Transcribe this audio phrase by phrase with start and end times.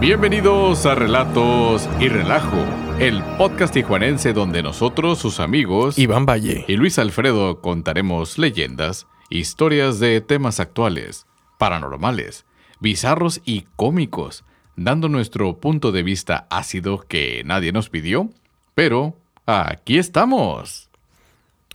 [0.00, 2.56] Bienvenidos a Relatos y Relajo,
[2.98, 6.64] el podcast tijuanense donde nosotros, sus amigos, Iván Valle.
[6.66, 11.26] y Luis Alfredo contaremos leyendas, historias de temas actuales,
[11.58, 12.46] paranormales,
[12.80, 14.44] bizarros y cómicos,
[14.74, 18.30] dando nuestro punto de vista ácido que nadie nos pidió,
[18.74, 20.88] pero aquí estamos.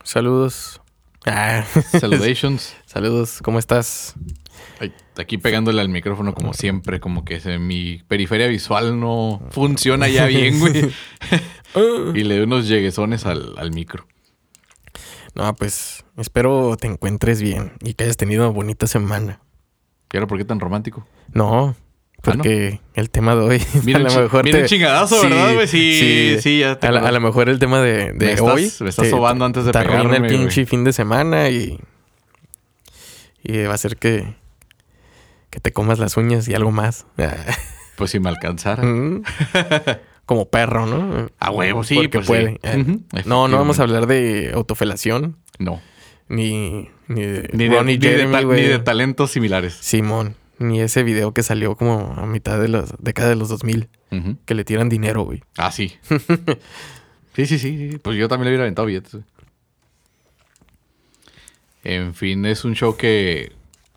[0.04, 0.82] Saludos.
[1.28, 1.64] Ah,
[2.00, 2.76] Salutations.
[2.86, 4.16] Saludos, ¿cómo estás?
[4.80, 10.08] Ay, Aquí pegándole al micrófono como siempre, como que se- mi periferia visual no funciona
[10.10, 10.92] ya bien, güey.
[12.16, 14.06] y le doy unos lleguesones al, al micro.
[15.34, 19.40] No, pues espero te encuentres bien y que hayas tenido una bonita semana.
[20.12, 21.06] ¿Y ahora por qué tan romántico?
[21.34, 21.76] No,
[22.22, 25.68] porque el tema de hoy Viene a lo mejor viene te- chingadazo, ¿verdad, güey?
[25.68, 28.42] Sí, sí, ya te a, la- a lo mejor el tema de, de Me estás-
[28.54, 30.38] hoy me estás sobando antes de te pegarme, el güey.
[30.38, 31.80] pinche fin de semana y
[33.44, 34.36] y va a ser que
[35.56, 37.06] que te comas las uñas y algo más.
[37.96, 38.84] Pues si me alcanzara.
[38.84, 39.24] Mm.
[40.26, 41.30] Como perro, ¿no?
[41.40, 42.52] A huevo, sí, Porque pues puede.
[42.52, 42.60] sí.
[42.64, 45.38] Eh, No, no vamos a hablar de autofelación.
[45.60, 45.80] No.
[46.28, 48.64] Ni, ni de Ni de, Ronnie ni de Jeremy, ta- güey.
[48.64, 49.76] ni de talentos similares.
[49.76, 50.36] Simón.
[50.60, 53.88] Ni ese video que salió como a mitad de la década de los 2000.
[54.12, 54.38] Ujú.
[54.46, 55.42] Que le tiran dinero, güey.
[55.58, 55.96] Ah, sí.
[56.10, 57.98] sí, sí, sí, sí.
[58.00, 59.22] Pues yo también le hubiera aventado billetes.
[61.86, 63.54] En fin, es un show que,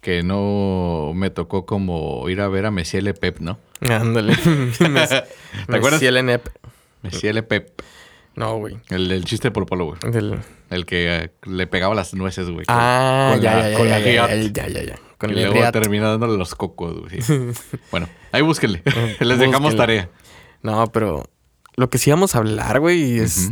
[0.09, 3.59] que no me tocó como ir a ver a Messier Le Pep, ¿no?
[3.91, 4.34] Ándale.
[4.78, 6.00] ¿Te acuerdas?
[7.03, 7.83] Messier Le Pep.
[8.34, 8.78] No, güey.
[8.89, 9.98] El, el chiste por polo, güey.
[10.11, 10.39] Del-
[10.70, 12.65] El que eh, le pegaba las nueces, güey.
[12.69, 14.98] Ah, con ya, la- ya, con ya, la ya, ya, ya, ya.
[15.19, 17.20] Con y el luego termina dándole los cocos, güey.
[17.91, 18.83] bueno, ahí búsquenle.
[19.20, 20.09] Les dejamos tarea.
[20.62, 21.28] No, pero
[21.77, 23.50] lo que sí vamos a hablar, güey, es...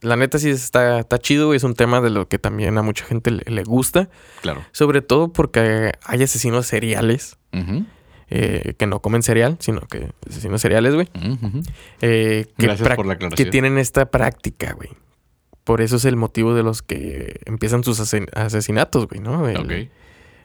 [0.00, 1.56] La neta sí está, está chido, güey.
[1.56, 4.08] Es un tema de lo que también a mucha gente le, le gusta.
[4.42, 4.64] Claro.
[4.72, 7.36] Sobre todo porque hay asesinos seriales.
[8.30, 11.08] Eh, que no comen cereal, sino que asesinos cereales, güey.
[12.02, 13.36] Eh, que Gracias por la aclaración.
[13.46, 14.90] Que tienen esta práctica, güey.
[15.64, 19.48] Por eso es el motivo de los que empiezan sus asesinatos, güey, ¿no?
[19.48, 19.90] El- Ok.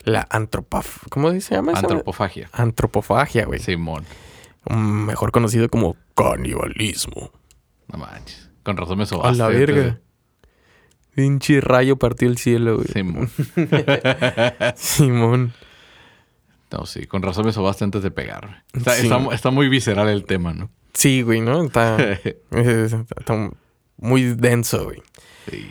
[0.05, 0.97] La antropaf...
[1.09, 1.71] ¿Cómo se llama?
[1.73, 1.79] esa?
[1.81, 2.49] Antropofagia.
[2.51, 3.59] Antropofagia, güey.
[3.59, 4.03] Simón.
[4.69, 7.31] Mejor conocido como canibalismo.
[7.91, 8.42] No manches.
[8.63, 9.37] Con razón me A sobaste.
[9.37, 9.99] la verga.
[11.15, 12.87] Pinche rayo partió el cielo, güey.
[12.87, 13.29] Simón.
[14.75, 15.53] Simón.
[16.71, 17.05] No, sí.
[17.05, 18.63] Con razón me sobaste antes de pegar.
[18.73, 19.03] Está, Sí.
[19.03, 20.69] está- está muy visceral el tema, ¿no?
[20.93, 21.63] Sí, güey, ¿no?
[21.63, 21.97] Está,
[22.51, 23.51] está
[23.97, 25.01] muy denso, güey.
[25.49, 25.67] Sí.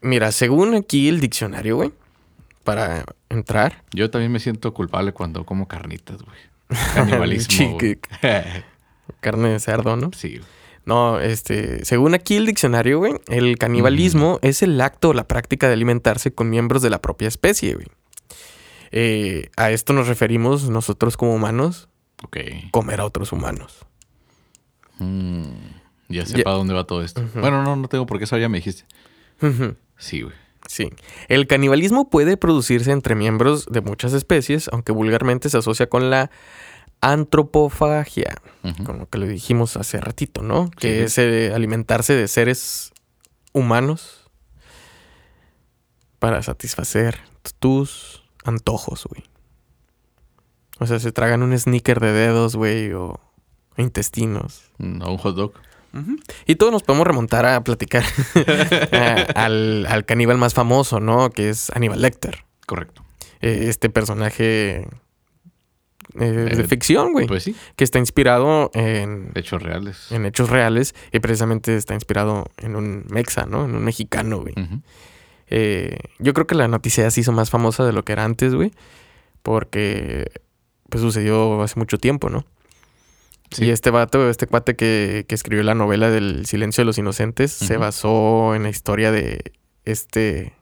[0.00, 1.92] Mira, según aquí el diccionario, güey,
[2.62, 6.36] para entrar, Yo también me siento culpable cuando como carnitas, güey.
[6.94, 7.72] Canibalismo.
[7.78, 7.98] Güey.
[9.20, 10.10] carne de cerdo, ¿no?
[10.14, 10.36] sí.
[10.38, 10.48] güey.
[10.86, 15.66] No, este, según aquí el diccionario, güey, el canibalismo es el acto o la práctica
[15.66, 17.86] de alimentarse con miembros de la propia especie, güey.
[18.92, 21.88] Eh, a esto nos referimos nosotros como humanos,
[22.22, 22.36] Ok.
[22.70, 23.86] comer a otros humanos.
[24.98, 25.44] Mm,
[26.08, 27.22] ya sé Ya- para dónde va todo esto.
[27.34, 28.84] Bueno, no, no tengo por qué saber, ya me dijiste.
[29.98, 30.34] Sí, güey.
[30.66, 30.90] Sí.
[31.28, 36.30] El canibalismo puede producirse entre miembros de muchas especies, aunque vulgarmente se asocia con la
[37.12, 38.84] antropofagia, Ujú.
[38.84, 40.70] con lo que lo dijimos hace ratito, ¿no?
[40.70, 41.02] Que Sí.
[41.04, 42.92] es eh, alimentarse de seres
[43.52, 44.30] humanos
[46.18, 47.18] para satisfacer
[47.58, 49.24] tus antojos, güey.
[50.80, 53.20] O sea, se tragan un sneaker de dedos, güey, o
[53.76, 54.70] intestinos.
[54.78, 55.52] No, un hot dog.
[56.46, 58.02] Y todos nos podemos remontar a platicar
[58.92, 61.30] a- al, al caníbal más famoso, ¿no?
[61.30, 62.44] Que es Aníbal Lecter.
[62.66, 63.04] Correcto.
[63.40, 64.88] Eh, este personaje
[66.20, 67.26] eh, de Eh, ficción, güey.
[67.26, 70.10] Pues sí, que está inspirado en, hechos reales.
[70.10, 73.64] en hechos reales y precisamente está inspirado en un mexa, ¿no?
[73.64, 74.54] En un mexicano, güey.
[75.48, 78.54] Eh, yo creo que la noticia se hizo más famosa de lo que era antes,
[78.54, 78.72] güey.
[79.42, 80.30] Porque
[80.88, 82.44] pues sucedió hace mucho tiempo, ¿no?
[83.50, 83.66] Sí.
[83.66, 87.52] Y este vato, este cuate que, que escribió la novela del Silencio de los Inocentes,
[87.52, 89.52] se basó en la historia de
[89.84, 90.54] este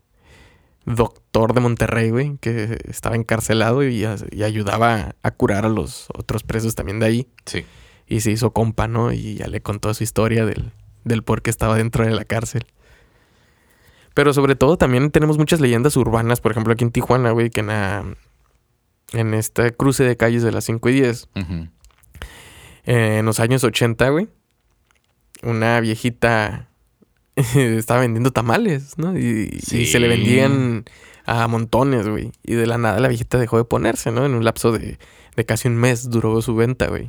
[0.85, 6.43] doctor de Monterrey, güey, que estaba encarcelado y, y ayudaba a curar a los otros
[6.43, 7.29] presos también de ahí.
[7.47, 7.65] Sí.
[8.07, 9.13] Y se hizo compa, ¿no?
[9.13, 10.73] Y ya le contó su historia del,
[11.05, 12.67] del por qué estaba dentro de la cárcel.
[14.15, 17.61] Pero sobre todo también tenemos muchas leyendas urbanas, por ejemplo aquí en Tijuana, güey, que
[17.61, 18.05] en, la-
[19.13, 21.69] en este cruce de calles de las 5 y 10, Ujú.
[22.85, 24.29] eh, en los años 80, güey,
[25.43, 26.69] una viejita
[27.55, 29.19] estaba vendiendo tamales, ¿no?
[29.19, 30.85] Y, se le vendían
[31.25, 32.33] a montones, güey.
[32.43, 34.27] Y de la nada la viejita dejó de ponerse, ¿no?
[34.27, 34.99] En un lapso de,
[35.37, 37.09] de casi un mes duró su venta, güey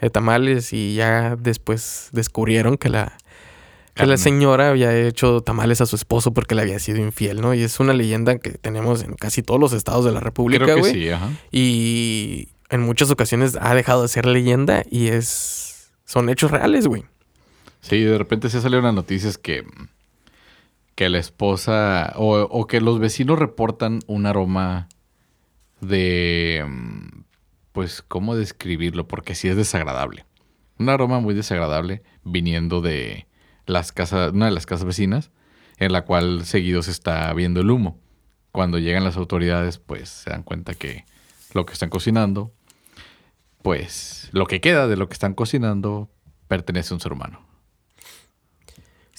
[0.00, 3.12] de tamales y ya después descubrieron que la,
[3.94, 7.54] que la señora había hecho tamales a su esposo porque le había sido infiel, ¿no?
[7.54, 10.76] Y es una leyenda que tenemos en casi todos los estados de la República, Creo
[10.76, 10.92] que güey.
[10.94, 11.30] sí, ajá.
[11.50, 17.04] Y en muchas ocasiones ha dejado de ser leyenda y es son hechos reales, güey.
[17.80, 19.64] Sí, de repente se salieron las noticias que,
[20.94, 24.88] que la esposa o, o que los vecinos reportan un aroma
[25.80, 26.64] de,
[27.72, 29.06] pues, ¿cómo describirlo?
[29.06, 30.26] Porque sí es desagradable.
[30.78, 33.26] Un aroma muy desagradable viniendo de
[33.66, 35.30] las casas, una de las casas vecinas,
[35.78, 37.98] en la cual seguido se está viendo el humo.
[38.52, 41.04] Cuando llegan las autoridades, pues se dan cuenta que
[41.54, 42.52] lo que están cocinando,
[43.62, 46.10] pues lo que queda de lo que están cocinando
[46.48, 47.47] pertenece a un ser humano.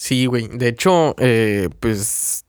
[0.02, 0.48] Sí, güey.
[0.48, 2.46] De hecho, eh, pues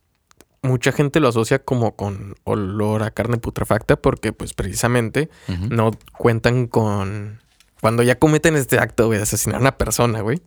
[0.62, 5.30] mucha gente lo asocia como con olor a carne putrefacta porque pues precisamente
[5.70, 7.42] no cuentan con...
[7.82, 10.40] Cuando ya cometen este acto, güey, de asesinar a una persona, güey,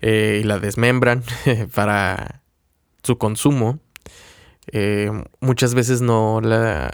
[0.00, 1.22] eh, y la desmembran
[1.74, 2.40] para
[3.02, 3.80] su consumo,
[4.72, 5.10] eh,
[5.40, 6.90] muchas veces no la,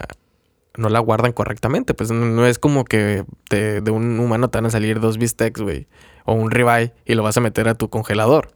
[0.75, 1.93] no la guardan correctamente.
[1.93, 5.17] Pues no, no es como que te- de un humano te van a salir dos
[5.17, 5.87] bistecs, güey,
[6.25, 8.51] o un ribeye y lo vas a meter a tu congelador.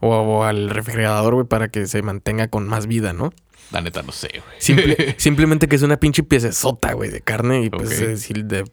[0.00, 3.32] O, o al refrigerador, güey, para que se mantenga con más vida, ¿no?
[3.70, 4.58] La neta no sé, güey.
[4.58, 7.62] Simple- simplemente que es una pinche piecesota, güey, de carne.
[7.64, 8.36] Y pues Ok.
[8.36, 8.64] eh, de,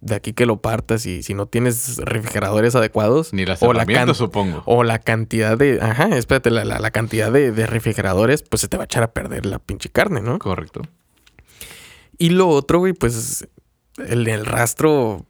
[0.00, 3.32] de aquí que lo partas y si no tienes refrigeradores adecuados.
[3.32, 4.62] Ni las o la, can- supongo.
[4.66, 5.78] o la cantidad de.
[5.80, 9.02] Ajá, espérate, la, la- la cantidad de, de refrigeradores, pues se te va a echar
[9.02, 10.38] a perder la pinche carne, ¿no?
[10.38, 10.82] Correcto.
[12.18, 13.46] Y lo otro, güey, pues
[14.06, 15.24] el, el rastro.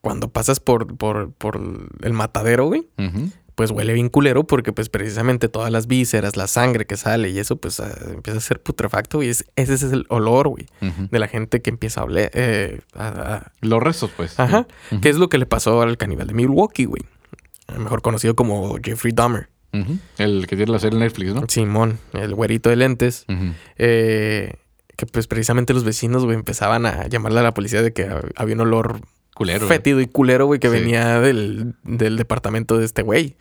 [0.00, 1.60] Cuando pasas por, por, por
[2.02, 3.30] el matadero, güey, Ujú.
[3.54, 7.38] Pues huele bien culero porque pues precisamente todas las vísceras, la sangre que sale y
[7.38, 11.18] eso pues ah, empieza a ser putrefacto y es, ese es el olor, güey, de
[11.18, 12.30] la gente que empieza a oler.
[12.34, 14.38] eh, a- a- Los restos, pues.
[14.40, 14.66] ajá.
[15.02, 17.02] ¿Qué es lo que le pasó al caníbal de Milwaukee, güey?
[17.78, 19.48] Mejor conocido como Jeffrey Dahmer.
[20.18, 21.44] El que tiene la serie Netflix, ¿no?
[21.48, 23.24] Simón, el güerito de lentes.
[23.78, 24.54] Eh,
[24.96, 28.30] que pues precisamente los vecinos, güey, empezaban a llamarle a la policía de que hab-
[28.36, 29.00] había un olor
[29.34, 29.66] Culero.
[29.66, 29.76] güey.
[29.78, 30.74] fétido y culero, güey, que Sí.
[30.74, 33.36] venía del, del departamento de este güey.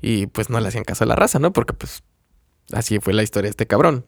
[0.00, 1.52] Y pues no le hacían caso a la raza, ¿no?
[1.52, 2.02] Porque pues
[2.72, 4.04] así fue la historia de este cabrón.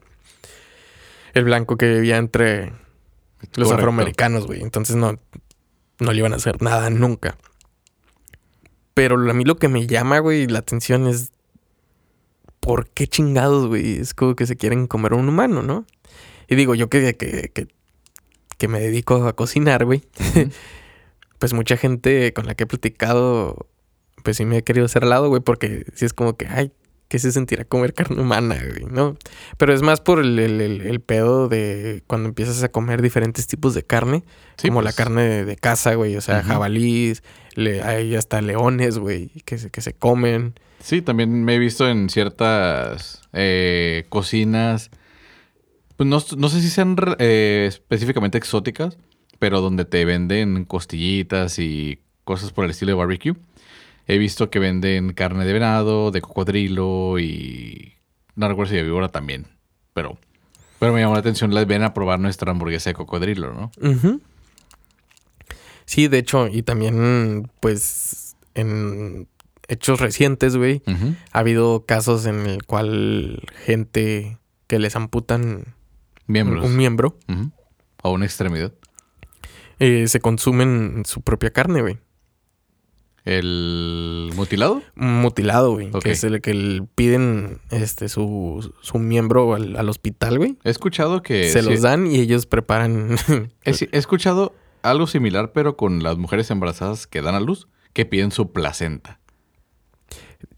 [1.33, 3.73] El blanco que vivía entre los Correcto.
[3.75, 4.61] afroamericanos, güey.
[4.61, 5.19] Entonces no,
[5.99, 7.37] no le iban a hacer nada nunca.
[8.93, 11.31] Pero a mí lo que me llama, güey, la atención es...
[12.59, 13.99] ¿Por qué chingados, güey?
[13.99, 15.85] Es como que se quieren comer a un humano, ¿no?
[16.49, 17.67] Y digo, yo que, que, que,
[18.57, 20.03] que me dedico a cocinar, güey.
[20.19, 20.49] Ujú.
[21.39, 23.67] pues mucha gente con la que he platicado,
[24.23, 26.71] pues sí me he querido hacer al lado, güey, porque sí es como que, ay,
[27.07, 28.85] ¿qué se sentirá comer carne humana, güey?
[28.85, 29.17] ¿No?
[29.57, 33.47] Pero es más por el, el- el- el pedo de cuando empiezas a comer diferentes
[33.47, 34.23] tipos de carne,
[34.57, 34.85] Sí, como pues.
[34.95, 36.49] la carne de, de caza, güey, o sea, Ujú.
[36.49, 37.23] jabalís,
[37.55, 40.53] le, hay hasta leones, güey, que se, que se comen.
[40.81, 44.91] Sí, también me he visto en ciertas eh, cocinas,
[45.97, 48.97] pues no, no sé si sean eh, específicamente exóticas,
[49.39, 53.35] pero donde te venden costillitas y cosas por el estilo de barbecue.
[54.07, 57.93] He visto que venden carne de venado, de cocodrilo y
[58.35, 59.47] no recuerdo si de víbora también,
[59.93, 60.17] pero,
[60.79, 63.71] pero me llamó la atención, les ven a probar nuestra hamburguesa de cocodrilo, ¿no?
[65.85, 69.27] Sí, de hecho, y también, pues, en
[69.67, 70.81] hechos recientes, güey,
[71.31, 74.37] ha habido casos en el cual gente
[74.67, 75.65] que les amputan un-
[76.27, 76.65] Miembros.
[76.65, 77.51] un miembro Ujú.
[78.03, 78.71] O una extremidad.
[79.79, 81.97] Eh, se consumen su propia carne, güey.
[83.25, 84.81] ¿El mutilado?
[84.95, 85.91] Mutilado, güey.
[86.03, 90.57] Que es el que piden este su, su miembro al, al hospital, güey.
[90.63, 91.49] He escuchado que...
[91.49, 93.17] se sí- los dan y ellos preparan.
[93.65, 98.05] He, he escuchado algo similar, pero con las mujeres embarazadas que dan a luz, que
[98.05, 99.19] piden su placenta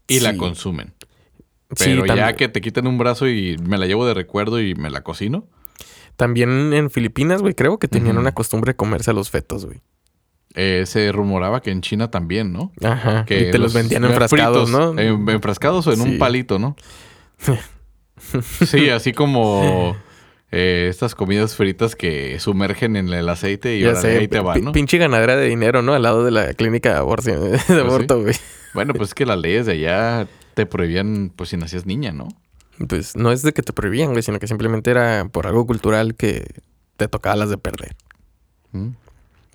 [0.06, 0.94] y la consumen.
[1.74, 4.74] Sí, Pero ya que te quiten un brazo y me la llevo de recuerdo y
[4.74, 5.48] me la cocino.
[6.22, 9.80] También en Filipinas, güey, creo que tenían una costumbre de comerse a los fetos, güey.
[10.54, 12.70] eh, se rumoraba que en China también, ¿no?
[12.84, 13.24] Ajá.
[13.24, 15.00] Que y te los, vendían enfrascados, fritos, ¿no?
[15.00, 16.08] en- enfrascados o en Sí.
[16.10, 16.76] un palito, ¿no?
[18.66, 19.96] sí, así como
[20.50, 24.60] eh, estas comidas fritas que sumergen en el aceite y sé, ahí te va, pi-
[24.62, 24.72] ¿no?
[24.72, 25.94] pinche ganadera de dinero, ¿no?
[25.94, 27.72] Al lado de la clínica de, sí.
[27.72, 28.34] aborto, güey.
[28.74, 32.28] Bueno, pues es que las leyes de allá te prohibían, pues si nacías niña, ¿no?
[32.88, 36.14] Pues no es de que te prohibían, güey, sino que simplemente era por algo cultural
[36.14, 36.46] que
[36.96, 37.94] te tocaba las de perder.
[38.72, 38.88] Mm.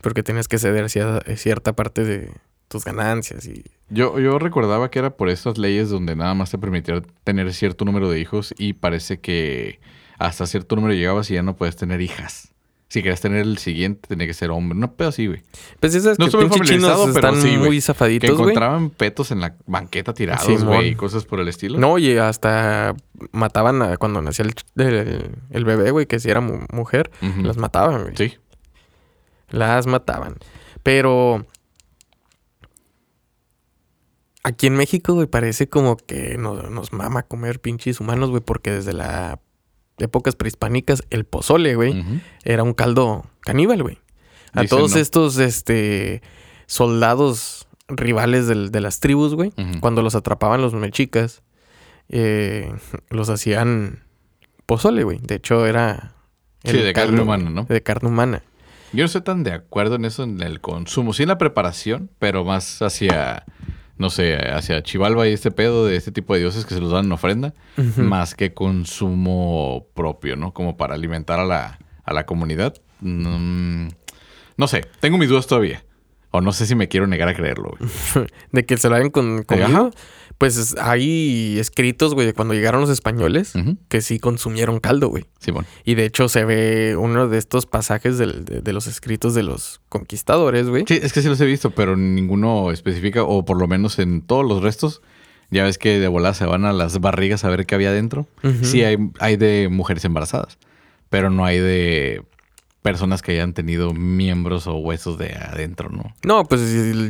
[0.02, 2.32] Porque tenías que ceder cia- cierta parte de
[2.68, 3.64] tus ganancias y...
[3.90, 7.86] Yo, yo recordaba que era por estas leyes donde nada más te permitía tener cierto
[7.86, 9.80] número de hijos y parece que
[10.20, 12.54] hasta cierto número llegabas y ya no puedes tener hijas.
[12.90, 14.78] Si querías tener el siguiente, tenía que ser hombre.
[14.80, 15.44] No pedo así, güey.
[15.82, 17.68] Pues esas No que estoy familiarizado, pero están sí, güey.
[17.68, 18.40] muy Que zafaditos, güey.
[18.52, 20.68] encontraban petos en la banqueta tirados, Simón.
[20.68, 21.78] güey, y cosas por el estilo.
[21.80, 22.96] No, y hasta
[23.34, 27.12] mataban a- cuando nacía el, el, el bebé, güey, que si era mu- mujer,
[27.44, 28.16] las mataban, güey.
[28.16, 28.36] Sí.
[29.50, 30.36] Las mataban.
[30.82, 31.46] Pero
[34.44, 38.72] aquí en México, güey, parece como que nos, nos mama comer pinches humanos, güey, porque
[38.72, 39.38] desde las
[40.00, 42.04] épocas prehispánicas el pozole, güey,
[42.44, 44.00] era un caldo caníbal, güey.
[44.54, 44.98] A Dicen, todos ¿no?
[45.02, 46.22] estos, este,
[46.66, 51.42] soldados rivales del- de las tribus, güey, cuando los atrapaban los mexicas,
[52.10, 52.72] eh,
[53.10, 54.04] los hacían
[54.66, 55.20] pozole, güey.
[55.22, 56.14] De hecho, era...
[56.64, 57.64] Sí, de carne humana, ¿no?
[57.64, 58.44] De carne humana.
[58.94, 61.14] Yo no estoy tan de acuerdo en eso en el consumo.
[61.14, 63.46] Sí en la preparación, pero más hacia,
[63.98, 66.92] no sé, hacia Chivalba y este pedo de este tipo de dioses que se los
[66.92, 67.54] dan en ofrenda,
[67.98, 70.54] más que consumo propio, ¿no?
[70.54, 72.76] Como para alimentar a la, a la comunidad.
[73.02, 73.88] Mm,
[74.58, 75.84] no sé, tengo mis dudas todavía.
[76.38, 78.28] O no sé si me quiero negar a creerlo, güey.
[78.52, 79.44] de que se lo hayan con.
[80.38, 83.54] Pues hay escritos, güey, de cuando llegaron los españoles
[83.90, 85.26] que sí consumieron caldo, güey.
[85.40, 85.66] Simón.
[85.84, 89.42] Y de hecho se ve uno de estos pasajes del- de, de los escritos de
[89.44, 90.84] los conquistadores, güey.
[90.88, 94.22] Sí, es que sí los he visto, pero ninguno especifica, o por lo menos en
[94.22, 95.02] todos los restos.
[95.50, 98.28] Ya ves que de volada se van a las barrigas a ver qué había dentro.
[98.62, 100.58] Sí, hay, hay de mujeres embarazadas,
[101.10, 102.22] pero no hay de
[102.82, 106.14] personas que hayan tenido miembros o huesos de adentro, ¿no?
[106.24, 106.62] No, pues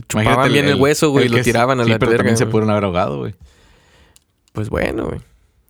[0.08, 2.38] chupaban Imagínate bien el, hueso, güey, y el lo tiraban a sí, la pero también
[2.38, 3.36] se pudieron haber ahogado, güey.
[4.54, 5.20] Pues bueno, güey.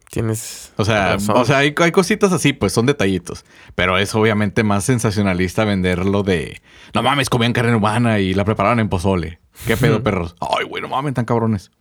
[0.10, 0.72] Tienes.
[0.78, 1.36] O sea, razón.
[1.36, 3.44] o sea hay, hay cositas así, pues son detallitos.
[3.76, 6.62] Pero es obviamente más sensacionalista venderlo de...
[6.94, 9.40] No mames, comían carne humana y la preparaban en pozole.
[9.66, 10.36] ¿Qué pedo, perros?
[10.40, 11.72] Ay, güey, no mames, tan cabrones.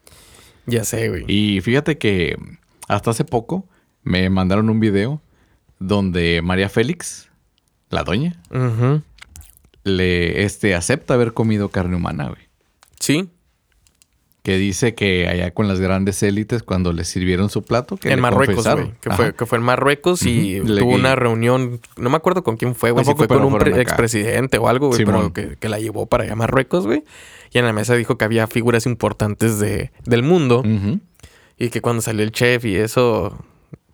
[0.67, 1.25] Ya sé, güey.
[1.29, 2.37] Y fíjate que
[2.89, 3.69] hasta hace poco
[4.03, 5.23] me mandaron un video
[5.79, 7.29] donde María Félix,
[7.91, 8.41] la doña,
[9.85, 12.41] le este, acepta haber comido carne humana, güey.
[12.99, 13.29] Sí.
[14.43, 18.17] Que dice que allá con las grandes élites, cuando le sirvieron su plato, que en
[18.17, 18.93] le Marruecos, güey.
[19.01, 19.17] Que Ajá.
[19.17, 20.61] fue, que fue en Marruecos y.
[20.61, 21.81] Le- tuvo una reunión.
[21.97, 23.05] No me acuerdo con quién fue, güey.
[23.05, 25.05] Si Tampoco, fue con un expresidente o algo, güey.
[25.05, 27.03] Pero que, que la llevó para allá a Marruecos, güey.
[27.53, 30.63] Y en la mesa dijo que había figuras importantes de, del mundo.
[31.59, 33.37] Y que cuando salió el chef y eso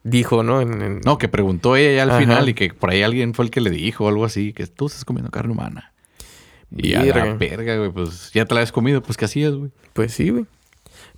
[0.04, 0.60] dijo, ¿no?
[0.60, 2.20] En, en- No, que preguntó ella ya al Ajá.
[2.20, 4.66] final y que por ahí alguien fue el que le dijo o algo así, que
[4.66, 5.92] tú estás comiendo carne humana.
[6.74, 7.76] Y a la Verga.
[7.76, 9.70] güey, pues ya te la has comido, pues ¿qué hacías, güey?
[9.92, 10.46] Pues sí, güey.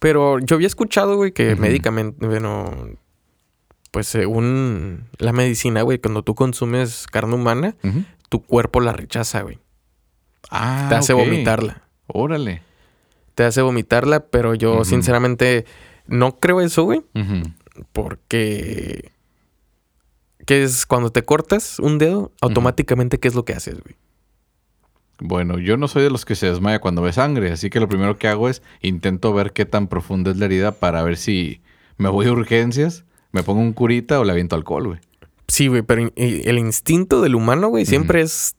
[0.01, 1.63] Pero yo había escuchado, güey, que Ujú.
[1.63, 2.73] médicamente, bueno,
[3.93, 7.77] pues según la medicina, güey, cuando tú consumes carne humana,
[8.29, 9.61] tu cuerpo la rechaza, güey.
[10.51, 11.83] Ah, Te hace vomitarla.
[12.09, 12.63] Órale.
[13.37, 15.65] Te hace vomitarla, pero yo sinceramente
[16.09, 17.03] no creo eso, güey.
[17.93, 19.13] Porque...
[20.47, 22.33] ¿Qué es cuando te cortas un dedo?
[22.41, 23.97] Automáticamente, ¿qué es lo que haces, güey?
[25.21, 27.89] Bueno, yo no soy de los que se desmaya cuando ve sangre, así que lo
[27.89, 31.63] primero que hago es intento ver qué tan profunda es la herida para ver si
[31.97, 35.01] me voy a urgencias, me pongo un curita o le aviento alcohol, güey.
[35.49, 38.57] Sí, güey, pero el instinto del humano, güey, siempre es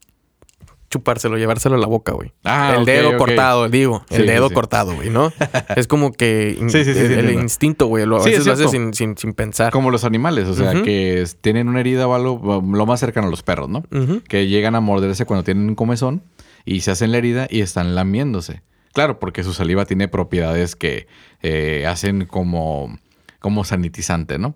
[0.90, 2.34] chupárselo, llevárselo a la boca, güey.
[2.44, 4.04] Ah, el dedo cortado, digo.
[4.10, 4.54] Sí, el dedo sí.
[4.54, 5.32] cortado, güey, ¿no?
[5.76, 8.06] es como que Sí, el, instinto, güey.
[8.06, 8.72] Lo, a veces lo cierto.
[8.72, 9.72] sin, sin, sin pensar.
[9.72, 13.30] Como los animales, o sea, que tienen una herida o algo, lo más cercano a
[13.30, 13.84] los perros, ¿no?
[14.28, 16.24] Que llegan a morderse cuando tienen un comezón
[16.66, 18.62] y se hacen la herida y están lamiéndose.
[18.94, 21.08] Claro, porque su saliva tiene propiedades que
[21.42, 22.98] eh, hacen como,
[23.40, 24.56] como sanitizante, ¿no?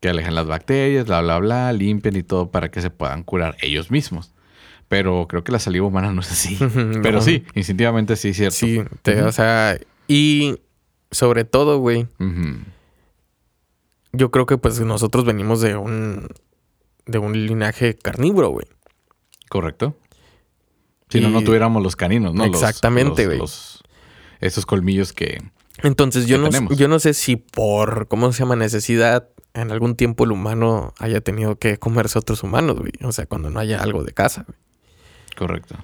[0.00, 3.56] Que alejan las bacterias, bla, bla, bla, limpian y todo para que se puedan curar
[3.60, 4.32] ellos mismos.
[4.88, 6.58] Pero creo que la saliva humana no es así.
[7.02, 8.56] Pero sí, instintivamente sí, cierto.
[8.56, 10.56] Sí, te- o sea, y
[11.10, 12.06] sobre todo, güey,
[14.12, 16.28] yo creo que pues nosotros venimos de un
[17.06, 18.66] de un linaje carnívoro, güey.
[19.48, 19.96] Correcto.
[21.08, 22.46] Si no, Y- no tuviéramos los caninos, ¿no?
[22.46, 23.40] Los- Exactamente, güey.
[24.40, 25.42] Esos colmillos que...
[25.82, 26.76] Entonces yo no, tenemos.
[26.76, 28.56] yo no sé si por, ¿cómo se llama?
[28.56, 32.92] Necesidad, en algún tiempo el humano haya tenido que comerse otros humanos, güey.
[33.02, 34.58] O sea, cuando no haya algo de casa, güey.
[35.38, 35.76] Correcto.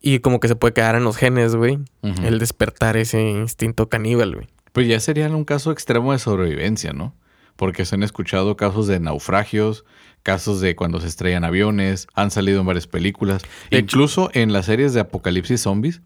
[0.00, 1.78] Y como que se puede quedar en los genes, güey.
[2.02, 4.48] El despertar ese instinto caníbal, güey.
[4.72, 7.14] Pues ya sería un caso extremo de sobrevivencia, ¿no?
[7.56, 9.84] Porque se han escuchado casos de naufragios,
[10.24, 14.52] casos de cuando se estrellan aviones, han salido en varias películas, De hecho- incluso en
[14.52, 16.02] las series de apocalipsis zombies,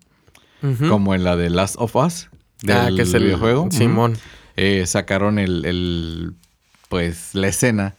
[0.89, 2.29] como en la de Last of Us,
[2.63, 3.69] del Ah, que es el videojuego.
[3.71, 4.17] Simón.
[4.57, 6.35] Eh, sacaron el, el,
[6.89, 7.95] pues, la escena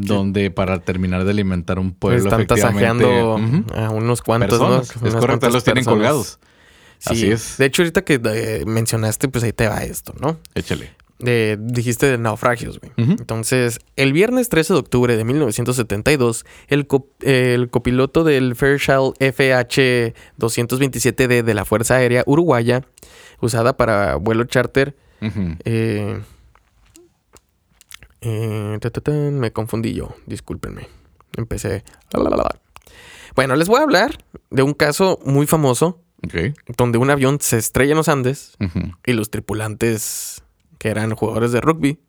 [0.00, 3.36] donde para terminar de alimentar un pueblo están tasajeando
[3.74, 4.96] a unos cuantos, personas.
[4.96, 5.08] ¿no?
[5.08, 5.96] Es Unas correcto, los tienen personas.
[6.08, 6.38] colgados.
[6.98, 7.08] Sí.
[7.12, 7.58] Así es.
[7.58, 10.38] De hecho, ahorita que eh, mencionaste, pues ahí te va esto, ¿no?
[10.54, 10.90] Échale.
[11.18, 12.92] De- dijiste de naufragios, güey.
[12.96, 19.14] Entonces, el viernes 13 de octubre de 1972, el, co- el copiloto del Fairchild
[20.38, 22.84] FH-227D de la Fuerza Aérea Uruguaya,
[23.40, 24.96] usada para vuelo charter,
[25.64, 26.20] eh,
[28.20, 30.88] eh, ta, ta, ta, me confundí yo, discúlpenme.
[31.36, 31.84] Empecé.
[33.34, 34.18] Bueno, les voy a hablar
[34.50, 36.02] de un caso muy famoso
[36.76, 38.56] donde un avión se estrella en los Andes
[39.06, 40.42] y los tripulantes,
[40.78, 42.00] que eran jugadores de rugby,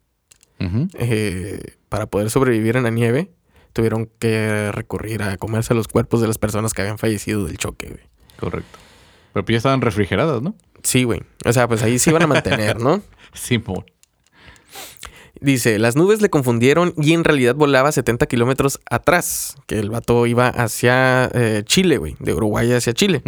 [0.95, 3.31] eh, para poder sobrevivir en la nieve,
[3.73, 7.87] tuvieron que recurrir a comerse los cuerpos de las personas que habían fallecido del choque,
[7.87, 8.03] güey.
[8.39, 8.79] Correcto.
[9.33, 10.55] Pero pues ya estaban refrigeradas, ¿no?
[10.83, 11.21] Sí, güey.
[11.45, 13.01] O sea, pues ahí se iban a mantener, ¿no?
[13.33, 13.85] Simón.
[15.41, 20.25] Dice, las nubes le confundieron y en realidad volaba 70 kilómetros atrás, que el vato
[20.25, 23.23] iba hacia eh, Chile, güey, de Uruguay hacia Chile.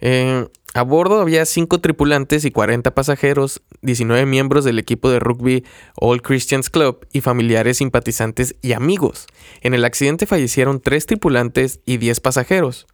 [0.00, 5.64] Eh, a bordo había 5 tripulantes y 40 pasajeros, 19 miembros del equipo de rugby
[5.94, 9.26] All Christians Club y familiares, simpatizantes y amigos.
[9.62, 12.86] En el accidente fallecieron 3 tripulantes y 10 pasajeros.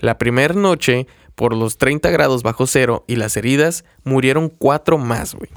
[0.00, 5.34] La primera noche, por los 30 grados bajo cero y las heridas, murieron 4 más,
[5.34, 5.50] güey.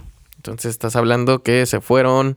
[0.44, 2.36] Entonces estás hablando que se fueron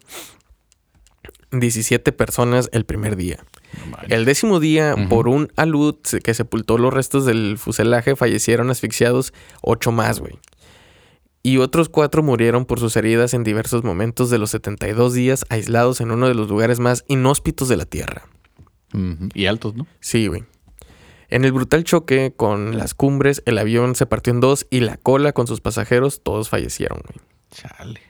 [1.50, 3.44] 17 personas el primer día.
[4.08, 9.90] El décimo día, por un alud que sepultó los restos del fuselaje, fallecieron asfixiados ocho
[9.90, 10.38] más, güey.
[11.42, 16.00] Y otros cuatro murieron por sus heridas en diversos momentos de los 72 días aislados
[16.00, 18.28] en uno de los lugares más inhóspitos de la Tierra.
[19.34, 19.84] Y altos, ¿no?
[19.98, 20.44] Sí, güey.
[21.28, 24.96] En el brutal choque con las cumbres, el avión se partió en dos y la
[24.96, 27.18] cola con sus pasajeros, todos fallecieron, güey.
[27.56, 28.00] Chale.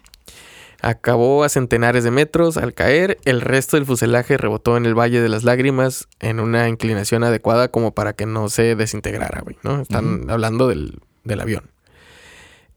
[0.82, 2.56] Acabó a centenares de metros.
[2.56, 6.68] Al caer, el resto del fuselaje rebotó en el Valle de las Lágrimas en una
[6.68, 9.80] inclinación adecuada como para que no se desintegrara, güey, ¿no?
[9.80, 11.70] Están hablando del, del avión.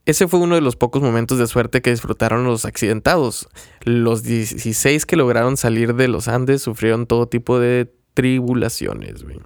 [0.05, 3.47] Ese fue uno de los pocos momentos de suerte que disfrutaron los accidentados.
[3.81, 9.39] Los 16 que lograron salir de los Andes sufrieron todo tipo de tribulaciones, güey.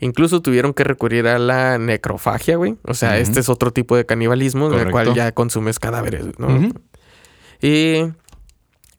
[0.00, 2.76] Incluso tuvieron que recurrir a la necrofagia, güey.
[2.84, 6.70] O sea, este es otro tipo de canibalismo en el cual ya consumes cadáveres, ¿no?
[7.60, 8.04] Y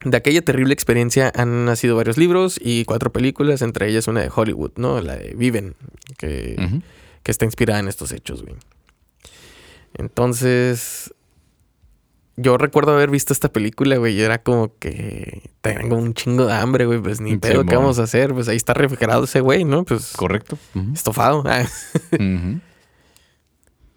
[0.04, 4.30] de aquella terrible experiencia han nacido varios libros y cuatro películas, entre ellas una de
[4.34, 5.00] Hollywood, ¿no?
[5.00, 5.74] La de Viven,
[6.18, 6.82] que,
[7.22, 8.56] que está inspirada en estos hechos, güey.
[9.94, 11.14] Entonces,
[12.40, 16.52] yo recuerdo haber visto esta película, güey, y era como que tengo un chingo de
[16.54, 18.32] hambre, güey, pues ni Sí, pedo, ¿qué vamos a hacer?
[18.34, 19.84] Pues ahí está refrigerado ese güey, ¿no?
[19.84, 20.58] Pues Correcto.
[20.94, 21.44] Estofado.
[21.50, 21.64] Ah.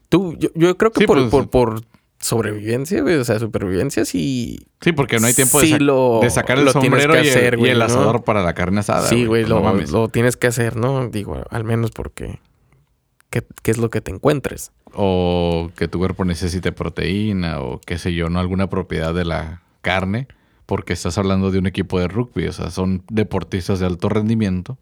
[0.09, 1.81] Tú, yo, yo creo que Sí, por, pues, por, por
[2.19, 4.67] sobrevivencia, güey, o sea, supervivencia sí...
[4.81, 7.53] Sí, porque no hay tiempo de, lo- sacar el lo sombrero que y, el- hacer,
[7.55, 7.85] y güey, el ¿no?
[7.85, 9.07] asador para la carne asada.
[9.07, 11.07] Sí, güey, Pues lo, no lo tienes que hacer, ¿no?
[11.09, 12.39] Digo, al menos porque...
[13.63, 14.71] ¿Qué, es lo que te encuentres?
[14.93, 19.63] O que tu cuerpo necesite proteína o qué sé yo, no alguna propiedad de la
[19.81, 20.27] carne,
[20.67, 24.77] porque estás hablando de un equipo de rugby, o sea, son deportistas de alto rendimiento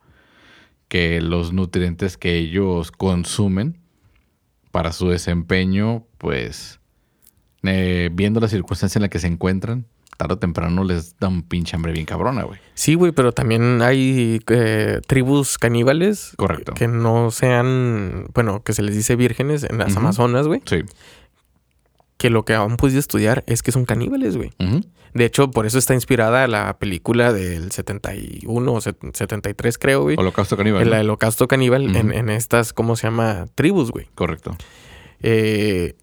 [0.90, 3.80] que los nutrientes que ellos consumen
[4.72, 6.82] para su desempeño, pues
[7.64, 9.86] eh, viendo la circunstancia en la que se encuentran,
[10.22, 12.60] tarde o temprano les da un pinche hambre bien cabrona, güey.
[12.76, 16.74] Sí, güey, pero también hay eh, tribus caníbales Correcto.
[16.76, 19.96] que no sean, bueno, que se les dice vírgenes en las.
[19.98, 20.82] Amazonas, güey, Sí.
[22.18, 24.52] que lo que han podido estudiar es que son caníbales, güey.
[25.14, 30.16] De hecho, por eso está inspirada la película del 71 o set- 73, creo, güey.
[30.18, 30.84] Holocausto caníbal.
[30.84, 31.00] El ¿no?
[31.00, 33.48] holocausto caníbal en estas, ¿cómo se llama?
[33.56, 34.08] Tribus, güey.
[34.16, 34.56] Correcto.
[35.24, 35.96] eh,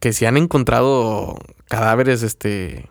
[0.00, 1.36] que se han encontrado
[1.68, 2.88] cadáveres, este,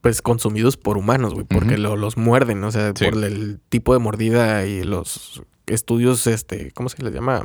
[0.00, 3.04] pues consumidos por humanos, güey, porque lo- los muerden, o sea, Sí.
[3.04, 7.44] por el tipo de mordida y los estudios, este, ¿cómo se les llama?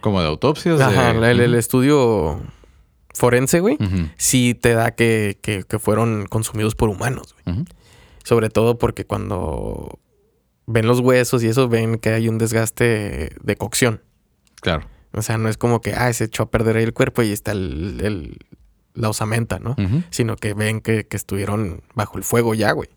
[0.00, 0.78] Como de autopsias.
[0.78, 2.40] de- Ajá, el, estudio
[3.14, 3.78] forense, güey,
[4.16, 7.64] sí te da que, que, que fueron consumidos por humanos, güey.
[8.24, 9.98] Sobre todo porque cuando
[10.66, 14.00] ven los huesos y eso, ven que hay un desgaste de cocción.
[14.60, 14.86] Claro.
[15.12, 17.30] O sea, no es como que, ah, se echó a perder ahí el cuerpo y
[17.32, 18.38] está el, el-
[18.94, 19.76] la osamenta, ¿no?
[20.10, 22.88] Sino que ven que, que estuvieron bajo el fuego ya, güey.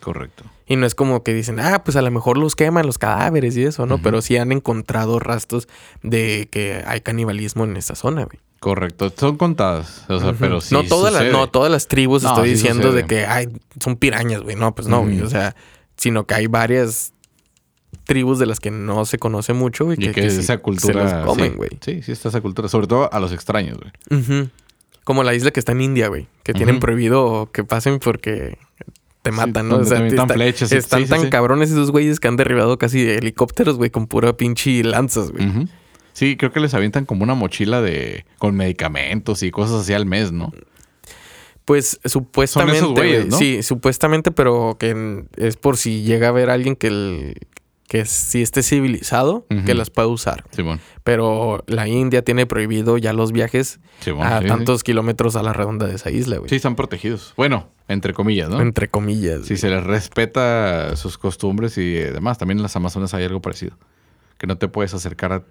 [0.00, 0.44] Correcto.
[0.66, 3.56] Y no es como que dicen, ah, pues a lo mejor los queman los cadáveres
[3.56, 4.00] y eso, ¿no?
[4.02, 5.68] Pero sí han encontrado rastros
[6.02, 8.38] de que hay canibalismo en esta zona, güey.
[8.60, 9.12] Correcto.
[9.14, 10.04] Son contadas.
[10.08, 10.74] O sea, pero sí.
[10.74, 13.02] no, todas las, no todas las tribus No, estoy sí diciendo sucede.
[13.02, 14.56] de que ay, son pirañas, güey.
[14.56, 15.20] No, pues no, güey.
[15.20, 15.54] O sea,
[15.96, 17.12] sino que hay varias
[18.04, 19.98] tribus de las que no se conoce mucho, güey.
[20.00, 21.08] Y que, esa cultura.
[21.08, 21.56] Se los comen, sí.
[21.56, 21.70] güey.
[21.80, 22.68] Sí, sí, está esa cultura.
[22.68, 24.20] Sobre todo a los extraños, güey.
[24.20, 24.48] Ujú.
[25.04, 26.26] Como la isla que está en India, güey.
[26.42, 28.56] Que tienen prohibido que pasen porque
[29.22, 29.84] te Sí, matan, ¿no?
[29.84, 33.90] flechas y- están sí, sí, tan cabrones esos güeyes que han derribado casi helicópteros, güey,
[33.90, 35.68] con pura pinche lanzas, güey.
[36.12, 40.06] Sí, creo que les avientan como una mochila de con medicamentos y cosas así al
[40.06, 40.52] mes, ¿no?
[41.64, 43.38] Pues supuestamente, güeyes, güey, ¿no?
[43.38, 47.34] sí, supuestamente, pero que es por si llega a haber alguien que, el-
[47.88, 50.44] que si esté civilizado, que las pueda usar.
[50.50, 50.80] Simón.
[51.04, 53.78] Pero la India tiene prohibido ya los viajes
[54.20, 56.38] a sí, tantos kilómetros a la redonda de esa isla, Sí.
[56.38, 56.48] güey.
[56.48, 57.34] Sí, están protegidos.
[57.36, 58.60] Bueno, entre comillas, ¿no?
[58.60, 59.42] Entre comillas.
[59.46, 62.38] Si se les respeta sus costumbres y demás.
[62.38, 63.76] También en las Amazonas hay algo parecido.
[64.38, 65.44] Que no te puedes acercar a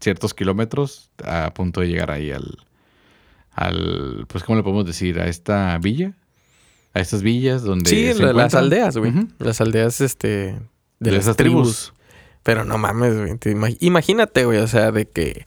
[0.00, 2.58] ciertos kilómetros a punto de llegar ahí al...
[3.52, 5.20] al pues, ¿cómo le podemos decir?
[5.20, 6.12] A esta villa.
[6.94, 7.88] A estas villas donde...
[7.90, 9.12] Sí, se la- las aldeas, güey.
[9.38, 10.58] Las aldeas, este,
[11.00, 11.62] de, De, las esas tribus.
[11.92, 11.92] tribus.
[12.42, 13.36] Pero no mames, güey.
[13.38, 15.44] te ima- Imagínate, güey, o sea, de que...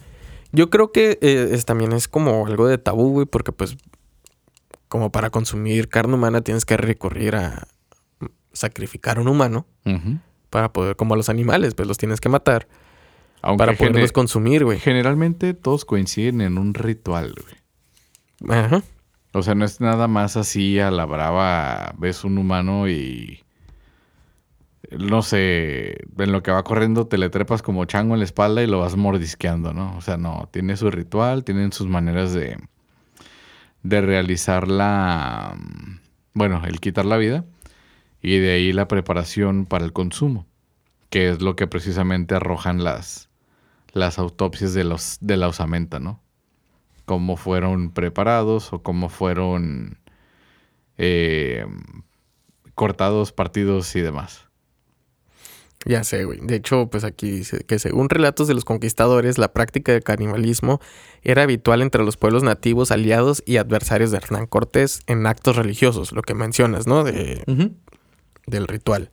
[0.52, 3.78] Yo creo que eh, es, también es como algo de tabú, güey, porque pues
[4.88, 7.68] como para consumir carne humana tienes que recurrir a
[8.52, 9.68] sacrificar a un humano
[10.50, 12.68] para poder, como a los animales, pues los tienes que matar
[13.44, 14.80] Aunque para poderlos consumir, güey.
[14.80, 18.58] generalmente todos coinciden en un ritual, güey.
[18.60, 18.82] Ajá.
[19.34, 23.44] O sea, no es nada más así a la brava, ves un humano y...
[24.98, 28.64] No sé, en lo que va corriendo te le trepas como chango en la espalda
[28.64, 29.96] y lo vas mordisqueando, ¿no?
[29.98, 32.58] O sea, no, tiene su ritual, tienen sus maneras de,
[33.84, 35.56] de realizar la...
[36.34, 37.46] Bueno, el quitar la vida
[38.22, 40.48] y de ahí la preparación para el consumo,
[41.10, 43.30] que es lo que precisamente arrojan las,
[43.94, 46.22] las autopsias de, los, de la osamenta, ¿no?
[47.10, 49.98] cómo fueron preparados o cómo fueron
[51.00, 51.66] eh,
[52.76, 54.49] cortados, partidos y demás.
[55.86, 56.40] Ya sé, güey.
[56.42, 60.82] De hecho, pues aquí dice que según relatos de los conquistadores, la práctica del canibalismo
[61.24, 66.12] era habitual entre los pueblos nativos, aliados y adversarios de Hernán Cortés en actos religiosos,
[66.12, 67.04] lo que mencionas, ¿no?
[67.06, 67.44] De,
[68.46, 69.12] del ritual.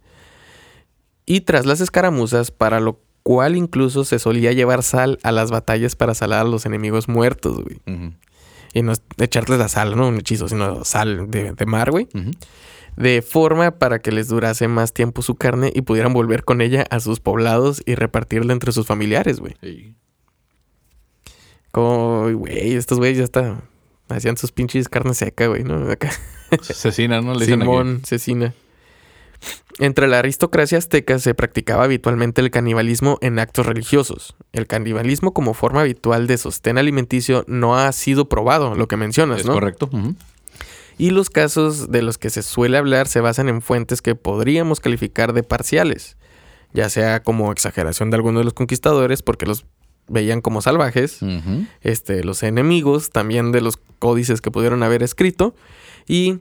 [1.24, 5.96] Y tras las escaramuzas, para lo cual incluso se solía llevar sal a las batallas
[5.96, 7.81] para salar a los enemigos muertos, güey.
[8.72, 12.09] Y no es echarles la sal, no un hechizo, sino sal de, de mar, güey.
[12.96, 16.85] De forma para que les durase más tiempo su carne y pudieran volver con ella
[16.90, 19.54] a sus poblados y repartirla entre sus familiares, güey.
[19.62, 19.94] Sí.
[21.72, 23.61] Como, güey, estos güeyes ya está.
[24.09, 25.90] Hacían sus pinches carne seca, güey, ¿no?
[25.90, 26.11] Acá.
[26.62, 27.35] Cecina, ¿no?
[27.35, 27.44] Le.
[27.44, 28.54] Simón, cecina.
[29.78, 34.35] Entre la aristocracia azteca se practicaba habitualmente el canibalismo en actos religiosos.
[34.52, 39.40] El canibalismo como forma habitual de sostén alimenticio no ha sido probado, lo que mencionas,
[39.40, 39.52] Es ¿no?
[39.52, 39.90] correcto.
[39.92, 40.14] ujú.
[40.98, 44.80] Y los casos de los que se suele hablar se basan en fuentes que podríamos
[44.80, 46.16] calificar de parciales,
[46.72, 49.66] ya sea como exageración de algunos de los conquistadores porque los
[50.09, 51.18] veían como salvajes,
[51.82, 55.54] este, los enemigos también de los códices que pudieron haber escrito
[56.06, 56.38] y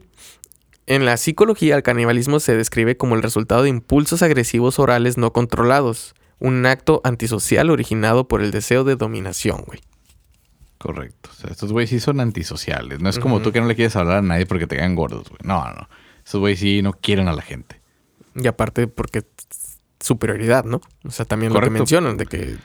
[0.86, 5.32] en la psicología el canibalismo se describe como el resultado de impulsos agresivos orales no
[5.32, 9.80] controlados, un acto antisocial originado por el deseo de dominación, güey.
[10.78, 11.30] Correcto.
[11.32, 13.00] O sea, estos güeyes sí son antisociales.
[13.00, 15.28] No es como tú que no le quieres hablar a nadie porque te quedan gordos,
[15.28, 15.38] güey.
[15.42, 15.88] No, no.
[16.24, 17.80] Estos güeyes sí no quieren a la gente.
[18.34, 19.22] Y aparte porque
[20.00, 20.80] superioridad, ¿no?
[21.04, 22.56] O sea, también lo que mencionan de que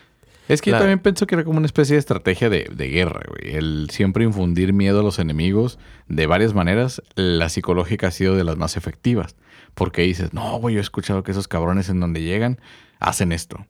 [0.49, 2.87] Es que La- yo también pienso que era como una especie de estrategia de, de
[2.89, 3.55] guerra, güey.
[3.55, 7.01] El siempre infundir miedo a los enemigos de varias maneras.
[7.15, 9.35] La psicológica ha sido de las más efectivas.
[9.73, 12.59] Porque dices, no, güey, yo he escuchado que esos cabrones en donde llegan
[12.99, 13.65] hacen esto.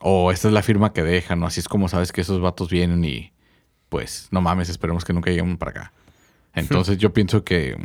[0.00, 2.68] O esta es la firma que dejan, o así es como sabes que esos vatos
[2.70, 3.32] vienen y
[3.88, 5.92] pues no mames, esperemos que nunca lleguen para acá.
[6.54, 7.76] Entonces yo pienso que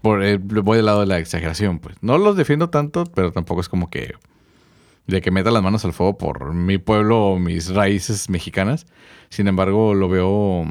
[0.00, 1.96] por, eh, voy del lado de la exageración, pues.
[2.02, 4.14] No los defiendo tanto, pero tampoco es como que
[5.06, 8.86] de que meta las manos al fuego por mi pueblo o mis raíces mexicanas.
[9.30, 10.64] Sin embargo, lo veo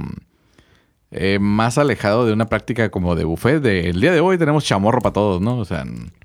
[1.11, 3.61] eh, más alejado de una práctica como de buffet.
[3.61, 5.57] De el día de hoy tenemos chamorro para todos, ¿no?
[5.57, 5.83] O sea,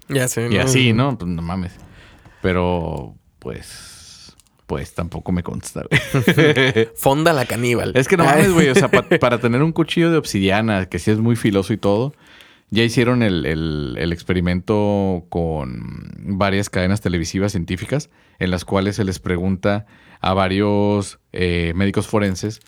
[0.08, 1.16] ya sé, y así, ¿no?
[1.16, 1.72] Pues no mames.
[2.40, 3.97] Pero, pues,
[4.68, 5.82] pues tampoco me consta.
[5.90, 6.88] güey.
[6.94, 7.90] Fonda la caníbal.
[7.96, 8.68] Es que no mames, güey.
[8.68, 11.78] O sea, pa- para tener un cuchillo de obsidiana, que sí es muy filoso y
[11.78, 12.12] todo,
[12.70, 19.04] ya hicieron el, el- el experimento con varias cadenas televisivas científicas, en las cuales se
[19.04, 19.86] les pregunta
[20.20, 22.60] a varios eh, médicos forenses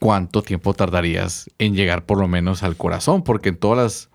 [0.00, 4.10] cuánto tiempo tardarías en llegar por lo menos al corazón, porque en todas las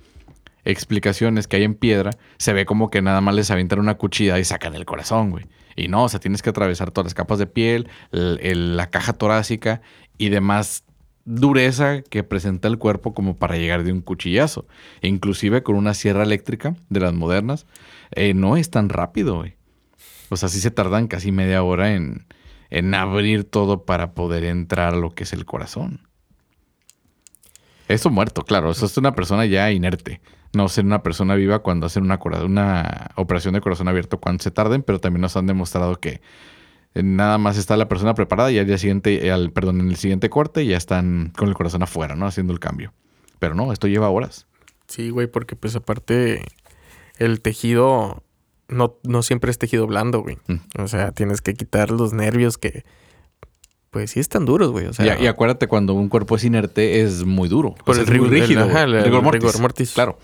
[0.65, 4.37] explicaciones que hay en piedra, se ve como que nada más les avientan una cuchilla
[4.37, 5.45] y sacan el corazón, güey.
[5.75, 8.89] Y no, o sea, tienes que atravesar todas las capas de piel, el- el- la
[8.89, 9.81] caja torácica
[10.17, 10.83] y demás
[11.25, 14.65] dureza que presenta el cuerpo como para llegar de un cuchillazo.
[15.01, 17.65] Inclusive con una sierra eléctrica de las modernas,
[18.11, 19.55] eh, no es tan rápido, güey.
[20.29, 22.25] O sea, sí se tardan casi media hora en,
[22.69, 26.07] en abrir todo para poder entrar a lo que es el corazón.
[27.87, 28.71] Eso muerto, claro.
[28.71, 30.21] Eso es una persona ya inerte.
[30.53, 34.83] No ser una persona viva cuando hacen una, operación de corazón abierto cuando se tarden,
[34.83, 36.21] pero también nos han demostrado que
[36.93, 39.95] nada más está la persona preparada y al día siguiente, eh, al, perdón, en el
[39.95, 42.25] siguiente corte ya están con el corazón afuera, ¿no?
[42.25, 42.93] Haciendo el cambio.
[43.39, 44.47] Pero no, esto lleva horas.
[44.87, 46.43] Sí, güey, porque pues aparte
[47.17, 48.23] el tejido
[48.67, 50.37] no, no siempre es tejido blando, güey.
[50.47, 50.81] Mm.
[50.81, 52.83] O sea, tienes que quitar los nervios que,
[53.91, 54.87] pues sí están duros, güey.
[54.87, 57.75] O sea, y, y acuérdate, cuando un cuerpo es inerte, es muy duro.
[57.85, 58.63] Por O sea, el es muy rigor- el- rígido.
[58.63, 58.97] ajá, güey.
[58.97, 59.43] el- rigor, el mortis.
[59.43, 59.91] rigor mortis.
[59.91, 60.17] Claro.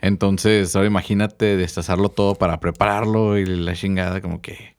[0.00, 4.74] Entonces, ahora imagínate destazarlo todo para prepararlo y la chingada, como que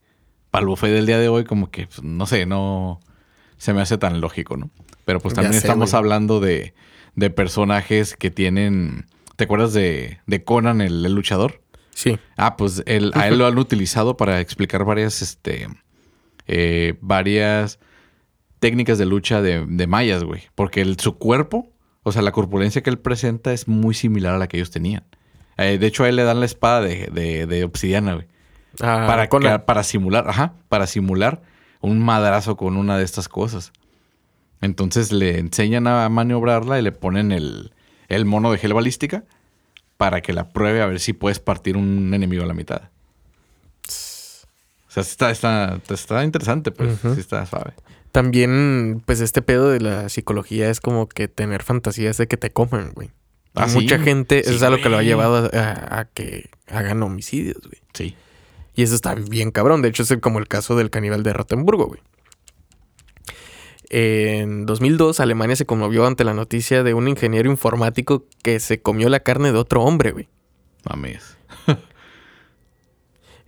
[0.52, 3.00] para el buffet del día de hoy, como que, pues, no sé, no
[3.58, 4.70] se me hace tan lógico, ¿no?
[5.06, 5.98] Pero pues también sé, estamos güey.
[6.00, 6.74] hablando de,
[7.16, 9.06] de personajes que tienen.
[9.36, 11.62] ¿Te acuerdas de, de Conan, el, el luchador?
[11.94, 12.18] sí.
[12.38, 15.68] Ah, pues él, a él lo han utilizado para explicar varias, este,
[16.48, 17.80] eh, varias
[18.70, 20.44] técnicas de lucha de, de mayas, güey.
[20.56, 21.70] Porque el- su cuerpo,
[22.04, 25.04] o sea, la corpulencia que él presenta es muy similar a la que ellos tenían.
[25.58, 28.28] Eh, de hecho, a él le dan la espada de, de- de obsidiana, güey.
[28.82, 29.06] Ah,
[29.40, 31.42] para, para simular, ajá, para simular
[31.80, 33.72] un madrazo con una de estas cosas.
[34.62, 37.72] Entonces le enseñan a maniobrarla y le ponen el,
[38.10, 39.24] el mono de gel balística
[39.98, 42.82] para que la pruebe a ver si puedes partir un enemigo a la mitad.
[43.88, 46.94] O sea, sí está, está, está interesante, pues.
[47.04, 47.14] Ujú.
[47.16, 47.74] Sí está suave.
[48.16, 52.50] También, pues este pedo de la psicología es como que tener fantasías de que te
[52.50, 53.10] coman, güey.
[53.56, 54.04] A Ah, mucha sí.
[54.04, 57.82] gente Sí, es a lo que lo ha llevado a, que hagan homicidios, güey.
[57.94, 58.16] Sí.
[58.74, 59.82] Y eso está bien cabrón.
[59.82, 62.00] De hecho, es como el caso del caníbal de Rotenburgo, güey.
[63.90, 69.10] En 2002, Alemania se conmovió ante la noticia de un ingeniero informático que se comió
[69.10, 70.28] la carne de otro hombre, güey.
[70.90, 71.35] Mames.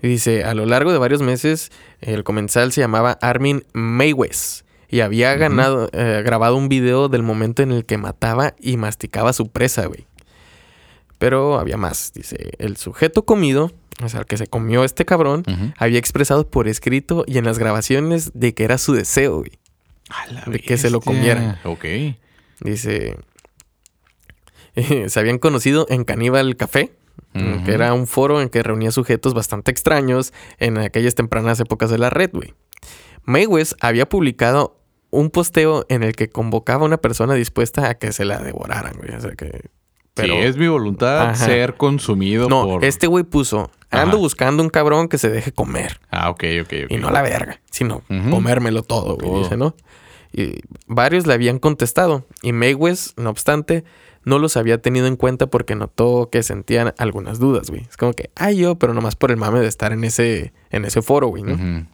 [0.02, 5.02] Y dice, a lo largo de varios meses, el comensal se llamaba Armin Maywes y
[5.02, 9.50] había ganado, eh, grabado un video del momento en el que mataba y masticaba su
[9.50, 10.06] presa, güey.
[11.18, 12.14] Pero había más.
[12.14, 13.72] Dice, el sujeto comido,
[14.04, 15.44] o sea, el que se comió este cabrón,
[15.78, 19.52] había expresado por escrito y en las grabaciones de que era su deseo, güey.
[20.10, 21.14] A la De que se lo bestia.
[21.14, 21.60] comieran.
[21.66, 21.86] Ok.
[22.62, 23.18] Dice,
[25.08, 26.92] se habían conocido en Caníbal Café,
[27.34, 32.00] Que era un foro en que reunía sujetos bastante extraños en aquellas tempranas épocas de
[32.00, 32.56] la red, güey.
[33.26, 34.80] Maywes había publicado
[35.12, 38.94] un posteo en el que convocaba a una persona dispuesta a que se la devoraran,
[38.98, 39.14] güey.
[39.14, 39.70] O sea que...
[40.14, 41.36] Pero, sí, es mi voluntad Ajá.
[41.36, 42.84] ser consumido no, por...
[42.84, 44.18] este güey puso, ando Ajá.
[44.18, 46.00] buscando un cabrón que se deje comer.
[46.10, 46.92] Ah, ok, ok, ok.
[46.92, 48.02] Y no la verga, sino
[48.32, 49.44] comérmelo todo, güey, Todo.
[49.44, 49.76] dice, ¿no?
[50.34, 50.56] Y
[50.88, 52.26] varios le habían contestado.
[52.42, 53.84] Y Maywes, no obstante,
[54.28, 57.84] no los había tenido en cuenta porque notó que sentían algunas dudas, güey.
[57.90, 60.84] Es como que, ay, yo, pero nomás por el mame de estar en ese, en
[60.84, 61.88] ese foro, güey, ¿no?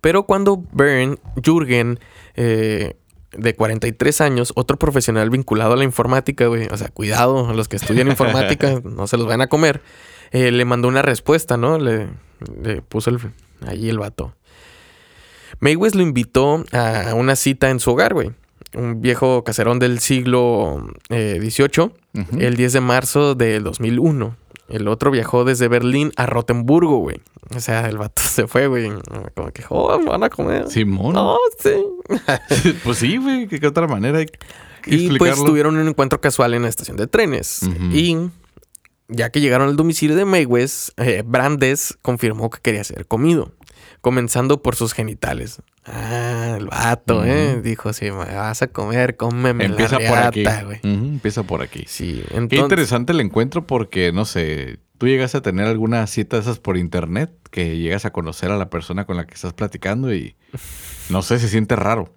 [0.00, 2.00] Pero cuando Bern Jürgen,
[2.34, 2.96] eh,
[3.30, 7.68] de 43 años, otro profesional vinculado a la informática, güey, o sea, cuidado, a los
[7.68, 9.80] que estudian informática, no se los van a comer,
[10.32, 11.78] eh, le mandó una respuesta, ¿no?
[11.78, 12.08] Le,
[12.60, 13.20] le puso el,
[13.64, 14.34] ahí el vato.
[15.60, 18.32] Maywes lo invitó a una cita en su hogar, güey.
[18.74, 22.38] Un viejo caserón del siglo eh, XVIII, Ujú.
[22.40, 24.36] el 10 de marzo del 2001.
[24.68, 27.20] El otro viajó desde Berlín a Rotemburgo, güey.
[27.56, 28.90] O sea, el vato se fue, güey.
[29.34, 30.68] Como que, oh, me van a comer.
[30.68, 31.14] Simón.
[31.14, 31.70] No, sí.
[32.84, 33.48] pues sí, güey.
[33.48, 34.38] ¿Qué, qué otra manera hay que
[34.94, 37.62] Y pues tuvieron un encuentro casual en la estación de trenes.
[37.92, 38.16] Y
[39.08, 43.52] ya que llegaron al domicilio de Maywes, eh, Brandes confirmó que quería ser comido.
[44.00, 45.60] Comenzando por sus genitales.
[45.84, 47.24] Ah, el vato.
[47.24, 47.60] ¿eh?
[47.62, 50.40] Dijo, si me vas a comer, cómeme Empieza la por aquí.
[50.44, 50.78] riata, güey.
[50.78, 51.84] Ujú, Empieza por aquí.
[51.86, 52.60] Sí, Qué entonces...
[52.60, 56.76] interesante el encuentro porque, no sé, tú llegas a tener alguna cita de esas por
[56.76, 60.36] internet que llegas a conocer a la persona con la que estás platicando y,
[61.10, 62.12] no sé, se siente raro.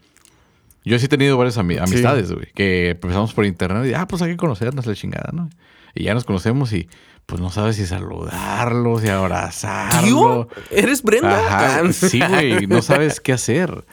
[0.83, 4.21] Yo sí he tenido varias ami- amistades, güey, que empezamos por internet y, ah, pues
[4.21, 5.49] hay que conocernos la chingada, ¿no?
[5.93, 6.89] Y ya nos conocemos y,
[7.25, 10.01] pues no sabes si saludarlo, si abrazarlo.
[10.05, 10.47] ¿Tío?
[10.69, 11.37] ¿Eres Brenda?
[11.37, 13.85] Ajá, Ah, sí, güey, no sabes qué hacer.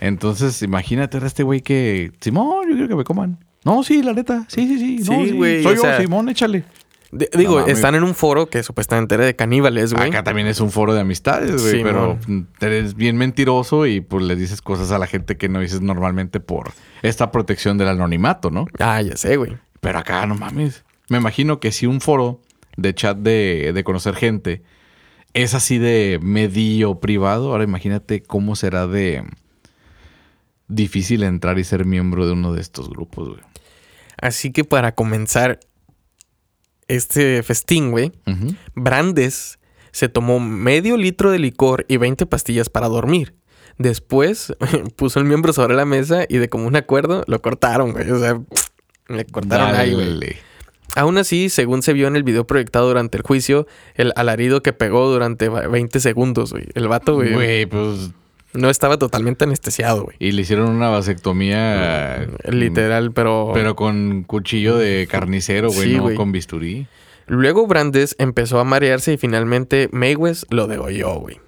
[0.00, 3.38] Entonces, imagínate a este güey que, Simón, yo quiero que me coman.
[3.64, 5.10] No, sí, la neta, sí, sí, sí.
[5.10, 6.64] no, Sí, güey, Soy yo, sea, Simón, échale.
[7.12, 10.08] Digo, No están en un foro que supuestamente era de caníbales, güey.
[10.08, 12.18] Acá también es un foro de amistades, güey, Sí, pero
[12.60, 16.40] eres bien mentiroso y pues le dices cosas a la gente que no dices normalmente
[16.40, 18.64] por esta protección del anonimato, ¿no?
[18.78, 19.58] Ah, ya sé, güey.
[19.80, 20.84] Pero acá, no mames.
[21.10, 22.40] Me imagino que si un foro
[22.76, 24.62] de chat de, de conocer gente
[25.34, 29.24] es así de medio privado, ahora imagínate cómo será de
[30.68, 33.40] difícil entrar y ser miembro de uno de estos grupos, güey.
[34.20, 35.60] Así que para comenzar
[36.88, 38.12] este festín, güey.
[38.74, 39.58] Brandes
[39.90, 43.34] se tomó medio litro de licor y 20 pastillas para dormir.
[43.78, 44.54] Después
[44.96, 48.10] puso el miembro sobre la mesa y de común acuerdo lo cortaron, güey.
[48.10, 48.40] O sea,
[49.08, 50.36] le cortaron ahí, güey.
[50.94, 54.72] Aún así, según se vio en el video proyectado durante el juicio, el alarido que
[54.72, 56.64] pegó durante 20 segundos, güey.
[56.74, 58.10] El vato, güey, Güey, pues.
[58.52, 60.16] no estaba totalmente anestesiado, güey.
[60.18, 62.26] Y le hicieron una vasectomía.
[62.48, 63.52] Literal, pero...
[63.54, 66.86] Pero con cuchillo de carnicero, güey, Sí, no con bisturí.
[67.26, 71.40] Luego Brandes empezó a marearse y finalmente Mayweather lo degolló, güey.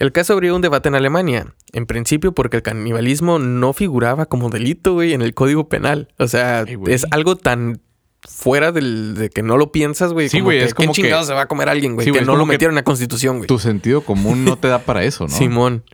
[0.00, 1.54] El caso abrió un debate en Alemania.
[1.72, 6.08] En principio porque el canibalismo no figuraba como delito, güey, en el Código Penal.
[6.18, 7.80] O sea, Ay, es algo tan
[8.28, 10.28] fuera del, de que no lo piensas, güey.
[10.28, 12.06] Sí, güey, es como ¿qué que- chingados se va a comer alguien, güey?
[12.06, 13.46] Sí, que no lo metieron en la Constitución, güey.
[13.46, 15.30] Tu sentido común no te da para eso, ¿no?
[15.36, 15.84] Simón.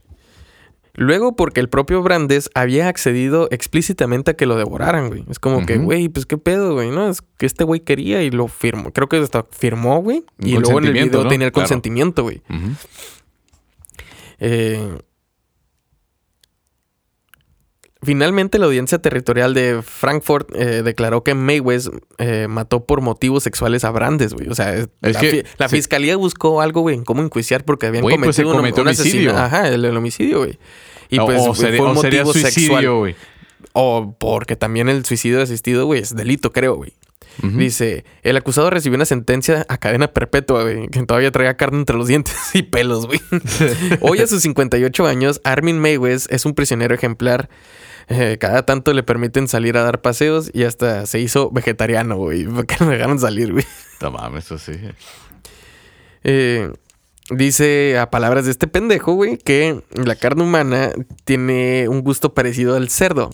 [0.98, 5.24] Luego porque el propio Brandes había accedido explícitamente a que lo devoraran, güey.
[5.28, 7.10] Es como que, güey, pues qué pedo, güey, ¿no?
[7.10, 8.92] Es que este güey quería y lo firmó.
[8.94, 10.24] Creo que hasta firmó, güey.
[10.38, 11.28] Y luego en el video ¿no?
[11.28, 11.64] tenía el Claro.
[11.66, 12.40] consentimiento, güey.
[14.38, 14.98] Eh,
[18.02, 23.84] Finalmente, la audiencia territorial de Frankfurt eh, declaró que Mayweather eh, mató por motivos sexuales
[23.84, 24.48] a Brandes, güey.
[24.48, 25.76] O sea, es- la, que- fi- la sí.
[25.76, 28.82] fiscalía buscó algo, güey, en cómo enjuiciar porque habían Güey, pues se cometido un- cometió
[28.82, 29.36] un homicidio.
[29.36, 30.58] Ajá, el, el homicidio, güey.
[31.08, 32.96] Y pues o fue sería, un o sería motivo suicidio, sexual.
[32.98, 33.16] güey.
[33.72, 36.92] O porque también el suicidio asistido, güey, es delito, creo, güey.
[37.42, 41.96] Dice, el acusado recibió una sentencia a cadena perpetua, güey, que todavía traía carne entre
[41.96, 43.20] los dientes y pelos, güey.
[44.00, 47.48] Hoy a sus 58 años, Armin Mayweather es un prisionero ejemplar.
[48.08, 52.44] Eh, cada tanto le permiten salir a dar paseos y hasta se hizo vegetariano, güey,
[52.54, 53.64] porque no dejaron salir, güey.
[54.00, 54.72] No mames, eso sí.
[56.22, 56.70] Eh,
[57.30, 60.92] dice a palabras de este pendejo, güey, que la carne humana
[61.24, 63.30] tiene un gusto parecido al cerdo,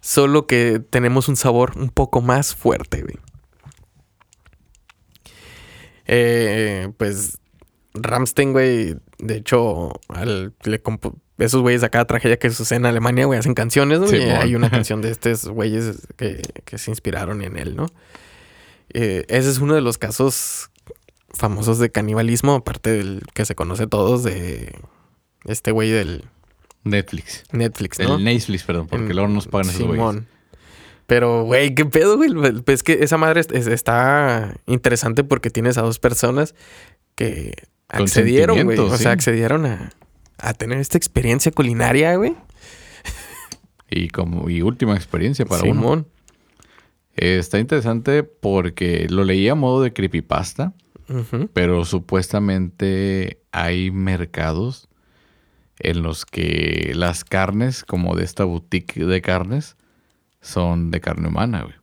[0.00, 3.16] solo que tenemos un sabor un poco más fuerte, güey.
[6.06, 7.38] Eh, pues
[7.94, 10.82] Ramstein, güey, de hecho, al- le
[11.38, 14.06] esos güeyes de cada tragedia que sucede en Alemania, güey, hacen canciones, ¿no?
[14.14, 17.86] Y hay una canción de estos güeyes que, que se inspiraron en él, ¿no?
[18.94, 20.70] Eh, ese es uno de los casos
[21.34, 24.78] famosos de canibalismo, aparte del que se conoce todos de
[25.44, 26.24] este güey del
[26.84, 27.44] Netflix.
[27.52, 28.16] Netflix, ¿no?
[28.16, 30.22] El Netflix, perdón, porque En- luego nos pagan esos güeyes.
[31.14, 32.30] Pero, güey, ¿qué pedo, güey?
[32.64, 36.54] Pues es que esa madre es- es- está interesante porque tienes a dos personas
[37.16, 37.52] que
[37.88, 38.78] accedieron, güey.
[38.78, 39.02] O sí.
[39.02, 39.92] sea, accedieron a,
[40.38, 42.34] a tener esta experiencia culinaria, güey.
[43.90, 45.72] Y como y última experiencia para uno.
[45.74, 46.06] Simón.
[47.14, 50.72] Eh, está interesante porque lo leí a modo de creepypasta,
[51.52, 54.88] pero supuestamente hay mercados
[55.78, 59.76] en los que las carnes, como de esta boutique de carnes,
[60.42, 61.74] son de carne humana, güey.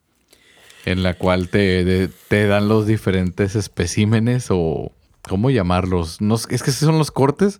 [0.85, 4.91] En la cual te, te dan los diferentes especímenes o...
[5.27, 6.21] ¿Cómo llamarlos?
[6.21, 7.59] No, es que son los cortes,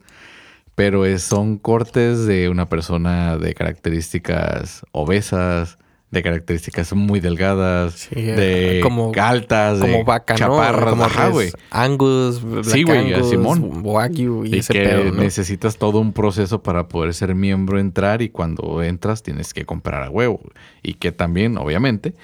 [0.76, 5.78] pero son cortes de una persona de características obesas,
[6.12, 10.38] de características muy delgadas, Sí, de eh, como- altas, de Como vaca, ¿no?
[10.40, 11.52] chaparras, Como güey.
[11.70, 13.82] Angus, Black Sí, güey, a Angus, Simón.
[13.84, 15.22] Wagyu y, Y ese que pedo, ¿no?
[15.22, 20.02] necesitas todo un proceso para poder ser miembro, entrar y cuando entras tienes que comprar
[20.04, 20.42] a huevo.
[20.82, 22.16] Y que también, obviamente,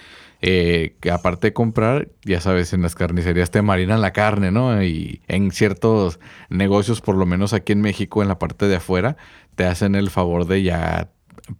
[0.42, 4.84] eh, que aparte de comprar, ya sabes, en las carnicerías te marinan la carne, ¿no?
[4.84, 6.20] Y en ciertos
[6.50, 9.16] negocios, por lo menos aquí en México, en la parte de afuera,
[9.56, 11.10] te hacen el favor de ya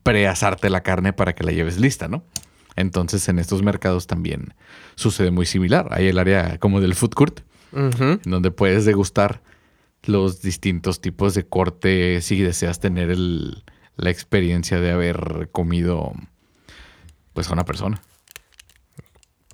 [0.04, 2.24] preasarte la carne para que la lleves lista, ¿no?
[2.76, 4.54] Entonces en estos mercados también
[4.96, 5.88] sucede muy similar.
[5.92, 7.40] Hay el área como del food court,
[8.24, 9.42] donde puedes degustar
[10.04, 13.64] los distintos tipos de corte si deseas tener el-
[13.98, 16.14] la experiencia de haber comido
[17.34, 18.02] pues a una persona.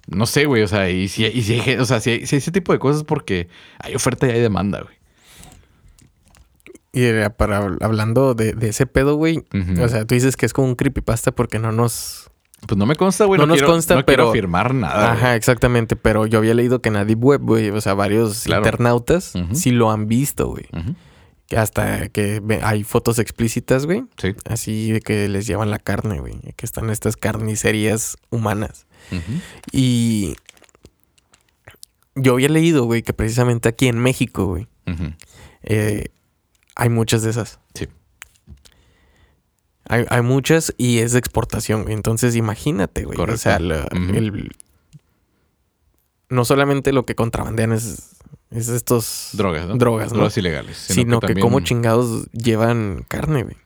[0.08, 2.36] No sé, güey, o sea, y si, y si hay, o sea, si hay, si
[2.36, 3.48] hay ese tipo de cosas porque
[3.80, 4.96] hay oferta y hay demanda, güey.
[6.94, 9.44] Y era para hablando de, de ese pedo, güey.
[9.82, 12.30] O sea, tú dices que es como un creepypasta porque no nos.
[12.68, 13.40] Pues no me consta, güey.
[13.40, 15.14] No No, nos quiero, consta, no pero- afirmar nada.
[15.14, 15.38] Ajá, güey.
[15.38, 15.96] exactamente.
[15.96, 18.62] Pero yo había leído que en la Deep Web, güey, o sea, varios Claro.
[18.62, 20.68] internautas sí lo han visto, güey.
[21.48, 24.04] Que hasta que hay fotos explícitas, güey.
[24.18, 24.36] Sí.
[24.50, 26.40] Así de que les llevan la carne, güey.
[26.56, 28.86] Que están estas carnicerías humanas.
[29.72, 30.36] Y
[32.16, 34.68] yo había leído, güey, que precisamente aquí en México, güey,
[35.64, 36.10] eh,
[36.76, 37.60] hay muchas de esas.
[37.74, 37.88] Sí.
[39.88, 41.86] Hay, hay muchas y es de exportación.
[41.90, 43.20] Entonces, imagínate, güey.
[43.20, 44.52] O sea, la- el-
[46.30, 48.12] no solamente lo que contrabandean es,
[48.52, 49.76] es estos Drogas, ¿no?
[49.76, 50.18] drogas, ¿no?
[50.20, 50.78] Drogas ilegales.
[50.78, 53.58] sino que, también- como chingados llevan carne, güey.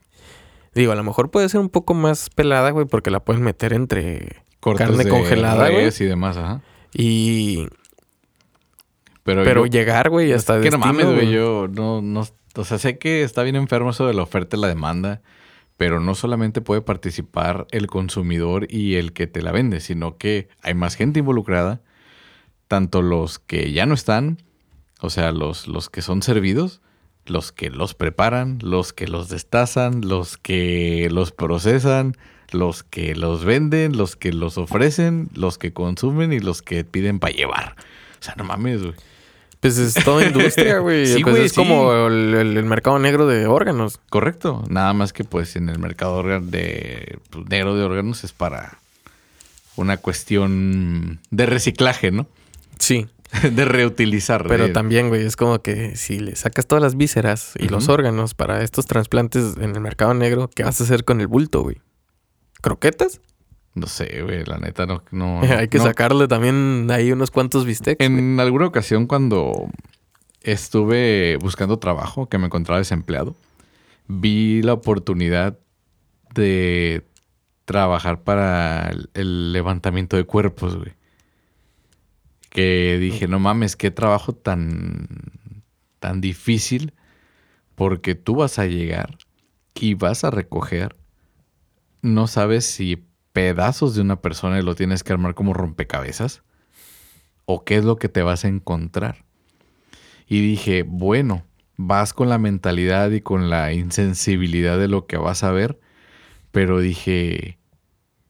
[0.73, 3.71] Digo, a lo mejor puede ser un poco más pelada, güey, porque la pueden meter
[3.73, 5.88] entre cortes carne de congelada, güey.
[5.88, 6.61] y demás, ajá.
[6.91, 7.67] y
[9.23, 11.32] Pero, pero yo- llegar, güey, hasta que no destino, mames, güey.
[11.32, 12.25] Yo no, no,
[12.56, 15.22] o sea, sé que está bien enfermo eso de la oferta y la demanda,
[15.78, 20.47] pero no solamente puede participar el consumidor y el que te la vende, sino que
[20.62, 21.82] hay más gente involucrada,
[22.68, 24.38] tanto los que ya no están,
[25.01, 26.82] o sea, los, los que son servidos,
[27.26, 32.16] los que los preparan, los que los destazan, los que los procesan,
[32.51, 37.20] los que los venden, los que los ofrecen, los que consumen y los que piden
[37.20, 37.76] para llevar.
[38.20, 38.93] O sea, no mames, güey.
[39.66, 41.07] Pues es toda industria, güey.
[41.07, 41.55] Sí, Pues güey, es sí.
[41.57, 43.99] como el, el- el mercado negro de órganos.
[44.09, 44.63] Correcto.
[44.70, 48.78] Nada más que pues en el mercado de pues, negro de órganos es para
[49.76, 52.28] una cuestión de reciclaje, ¿no?
[52.80, 53.07] Sí.
[53.51, 54.45] de reutilizar.
[54.47, 57.89] Pero de- también, güey, es como que si le sacas todas las vísceras y los
[57.89, 61.61] órganos para estos trasplantes en el mercado negro, ¿qué vas a hacer con el bulto,
[61.63, 61.78] güey?
[62.61, 63.20] ¿Croquetas?
[63.76, 65.03] No sé, güey, la neta no.
[65.11, 65.84] no Hay que no.
[65.84, 67.97] sacarle también ahí unos cuantos bistecs.
[67.97, 68.19] güey.
[68.19, 69.69] En alguna ocasión cuando
[70.41, 73.36] estuve buscando trabajo, que me encontraba desempleado,
[74.07, 75.57] vi la oportunidad
[76.34, 77.05] de
[77.65, 80.93] trabajar para el, el levantamiento de cuerpos, güey.
[82.49, 85.07] Que dije, no mames, qué trabajo tan,
[85.99, 86.93] tan difícil,
[87.76, 89.17] porque tú vas a llegar
[89.73, 90.95] y vas a recoger,
[92.01, 93.03] no sabes si
[93.36, 96.41] pedazos de una persona y lo tienes que armar como rompecabezas
[97.43, 99.25] o qué es lo que te vas a encontrar.
[100.25, 101.43] Y dije, bueno,
[101.75, 105.77] vas con la mentalidad y con la insensibilidad de lo que vas a ver,
[106.51, 107.57] pero dije,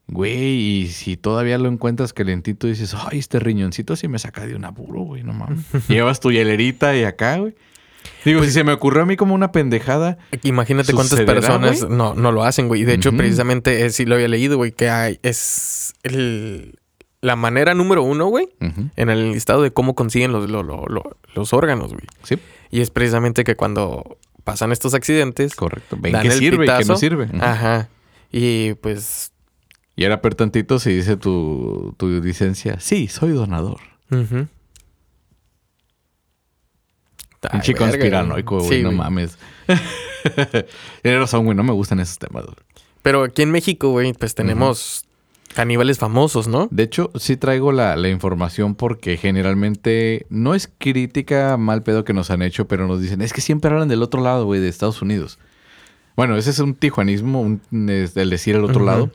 [0.08, 4.56] güey, y si todavía lo encuentras calentito, dices, ay, este riñoncito sí me saca de
[4.56, 5.64] un apuro, güey, no mames.
[5.88, 7.54] Llevas tu hielerita y acá, güey.
[8.26, 12.14] Digo, si se me ocurrió a mí como una pendejada, Imagínate cuántas ¿Sucederá, personas no,
[12.14, 12.84] no lo hacen, güey.
[12.84, 16.78] De hecho, precisamente eh, sí lo había leído, güey, que hay, es el-
[17.22, 21.16] la manera número uno, güey, en el listado de cómo consiguen los, lo- lo- lo-
[21.34, 22.04] los órganos, güey.
[22.22, 22.36] sí,
[22.70, 25.96] Y es precisamente que cuando pasan estos accidentes, correcto.
[25.98, 26.96] Ven el sirve y qué no pitazo.
[26.96, 27.28] sirve.
[27.40, 27.88] Ajá.
[28.30, 29.32] Y pues.
[29.96, 33.78] Y ahora per tantito si dice tu, tu licencia, sí, soy donador.
[34.10, 34.46] Ay,
[37.50, 39.38] Pinche conspiranoico, güey, Sí, no mames.
[41.02, 42.44] Tienes razón, güey, no me gustan esos temas.
[42.44, 42.56] güey.
[43.02, 45.04] Pero aquí en México, güey, pues tenemos
[45.54, 46.68] caníbales famosos, ¿no?
[46.70, 52.12] De hecho, sí traigo la, la información porque generalmente no es crítica mal pedo que
[52.12, 54.68] nos han hecho, pero nos dicen, es que siempre hablan del otro lado, güey, de
[54.68, 55.38] Estados Unidos.
[56.16, 59.10] Bueno, ese es un tijuanismo, un, es el decir el otro lado,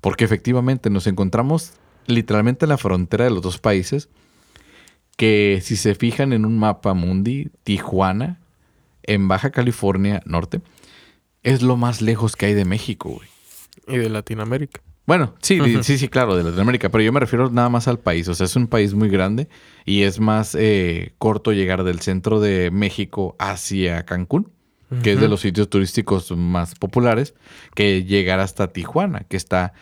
[0.00, 1.72] porque efectivamente nos encontramos
[2.06, 4.08] literalmente en la frontera de los dos países,
[5.16, 8.38] que si se fijan en un mapa mundi, Tijuana,
[9.02, 10.60] en Baja California Norte,
[11.42, 13.28] es lo más lejos que hay de México, güey.
[13.88, 14.80] Y de Latinoamérica.
[15.06, 18.26] Bueno, sí, sí, sí, claro, de Latinoamérica, pero yo me refiero nada más al país.
[18.26, 19.48] O sea, es un país muy grande
[19.84, 24.50] y es más eh, corto llegar del centro de México hacia Cancún,
[25.04, 27.34] que es de los sitios turísticos más populares,
[27.74, 29.72] que llegar hasta Tijuana, que está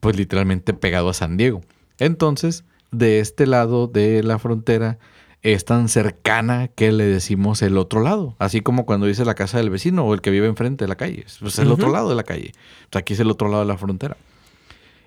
[0.00, 1.60] pues literalmente pegado a San Diego.
[1.98, 2.64] Entonces,
[2.98, 4.98] de este lado de la frontera
[5.42, 8.34] es tan cercana que le decimos el otro lado.
[8.38, 10.96] Así como cuando dice la casa del vecino o el que vive enfrente de la
[10.96, 11.26] calle.
[11.40, 12.52] Pues el otro lado de la calle.
[12.90, 14.16] Pues aquí es el otro lado de la frontera.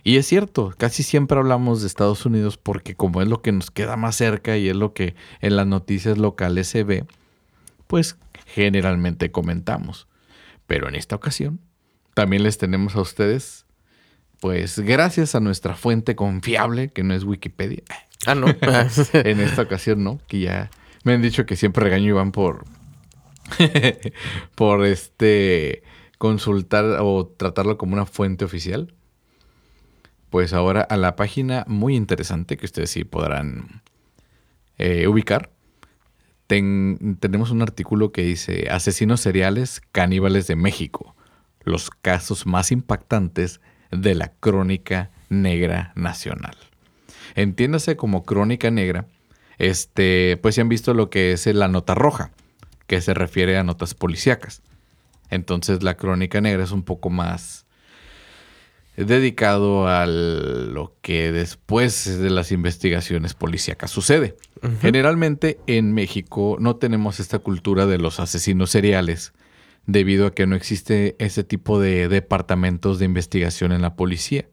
[0.03, 3.71] Y es cierto, casi siempre hablamos de Estados Unidos porque como es lo que nos
[3.71, 7.05] queda más cerca y es lo que en las noticias locales se ve,
[7.87, 10.07] pues generalmente comentamos.
[10.65, 11.59] Pero en esta ocasión
[12.13, 13.66] también les tenemos a ustedes,
[14.39, 17.83] pues gracias a nuestra fuente confiable, que no es Wikipedia,
[18.25, 18.47] Ah, no.
[19.13, 20.69] en esta ocasión no, que ya
[21.03, 22.65] me han dicho que siempre regaño Iván por,
[24.55, 25.83] por este
[26.17, 28.93] consultar o tratarlo como una fuente oficial.
[30.29, 33.81] Pues ahora a la página muy interesante que ustedes sí podrán
[34.77, 35.51] eh, ubicar.
[36.47, 41.15] ten- tenemos un artículo que dice Asesinos seriales caníbales de México.
[41.63, 43.61] Los casos más impactantes
[43.91, 46.55] de la crónica negra nacional.
[47.35, 49.05] Entiéndase como crónica negra,
[49.57, 52.31] este, pues si han visto lo que es la nota roja,
[52.87, 54.61] que se refiere a notas policíacas.
[55.29, 57.65] Entonces la crónica negra es un poco más
[58.95, 64.35] dedicado a lo que después de las investigaciones policíacas sucede.
[64.81, 69.33] Generalmente en México no tenemos esta cultura de los asesinos seriales
[69.87, 74.47] debido a que no existe ese tipo de departamentos de investigación en la policía,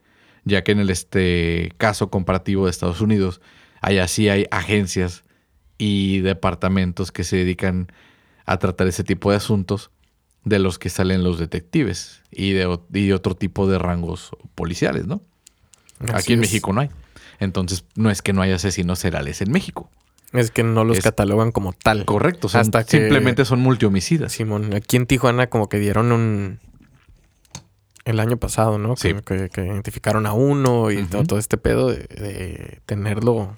[0.45, 3.41] ya que en el este caso comparativo de Estados Unidos,
[3.83, 5.25] allá sí hay agencias
[5.77, 7.89] y departamentos que se dedican
[8.47, 9.91] a tratar ese tipo de asuntos
[10.45, 15.21] de los que salen los detectives y de y otro tipo de rangos policiales, ¿no?
[16.01, 16.49] Así Aquí en es.
[16.49, 16.91] México no hay.
[17.41, 19.91] Entonces, no es que no haya asesinos seriales en México.
[20.35, 22.05] Es que no los Es- catalogan como tal.
[22.05, 24.33] Correcto, son- Hasta que- simplemente son multihomicidas.
[24.33, 26.59] Simón, aquí en Tijuana como que dieron un...
[28.05, 28.97] El año pasado, ¿no?
[28.97, 29.15] Sí.
[29.25, 33.55] Que, que- identificaron a uno y todo, todo este pedo de, de tenerlo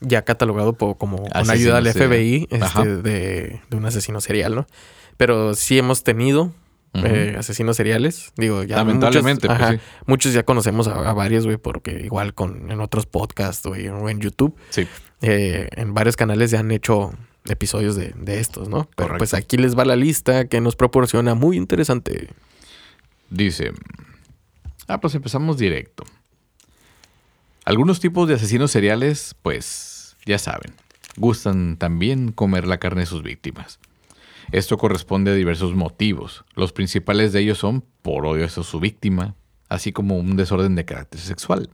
[0.00, 1.92] ya catalogado po- como con ayuda del.
[1.92, 4.66] FBI este, de, de un asesino serial, ¿no?
[5.16, 6.44] Pero sí hemos tenido
[6.94, 7.06] uh -huh.
[7.06, 8.32] eh, asesinos seriales.
[8.36, 10.02] Digo, ya Lamentablemente, muchos, pues, ajá, sí.
[10.06, 14.08] muchos ya conocemos a, a varios, güey, porque igual con en otros podcasts güey, o
[14.08, 14.86] en YouTube, Sí.
[15.22, 17.12] Eh, en varios canales ya han hecho
[17.46, 18.84] episodios de, de estos, ¿no?
[18.96, 19.18] Pero Correcto.
[19.18, 22.28] pues aquí les va la lista que nos proporciona muy interesante.
[23.30, 23.72] Dice.
[24.88, 26.04] Ah, pues empezamos directo.
[27.64, 30.72] Algunos tipos de asesinos seriales, pues, ya saben,
[31.16, 33.78] gustan también comer la carne de sus víctimas.
[34.50, 36.44] Esto corresponde a diversos motivos.
[36.56, 39.36] Los principales de ellos son por odio hacia su víctima,
[39.68, 41.70] así como un desorden de carácter sexual.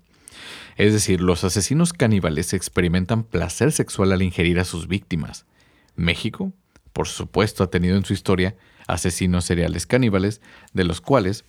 [0.76, 5.46] Es decir, los asesinos caníbales experimentan placer sexual al ingerir a sus víctimas.
[5.96, 6.52] México,
[6.92, 8.56] por supuesto, ha tenido en su historia
[8.86, 10.40] asesinos seriales caníbales,
[10.72, 11.44] de los cuales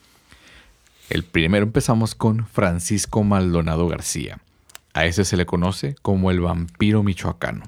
[1.09, 4.39] el primero empezamos con Francisco Maldonado García.
[4.93, 7.63] A ese se le conoce como el vampiro michoacano.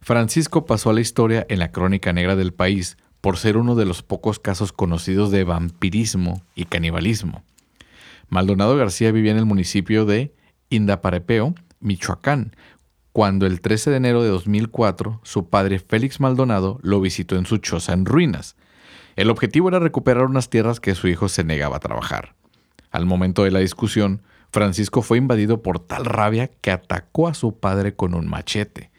[0.00, 3.84] Francisco pasó a la historia en la crónica negra del país por ser uno de
[3.84, 7.44] los pocos casos conocidos de vampirismo y canibalismo.
[8.30, 10.32] Maldonado García vivía en el municipio de
[10.70, 12.56] Indaparepeo, Michoacán,
[13.12, 17.58] cuando el 13 de enero de 2004 su padre Félix Maldonado lo visitó en su
[17.58, 18.56] choza en ruinas.
[19.16, 22.34] El objetivo era recuperar unas tierras que su hijo se negaba a trabajar.
[22.90, 27.58] Al momento de la discusión, Francisco fue invadido por tal rabia que atacó a su
[27.58, 28.90] padre con un machete.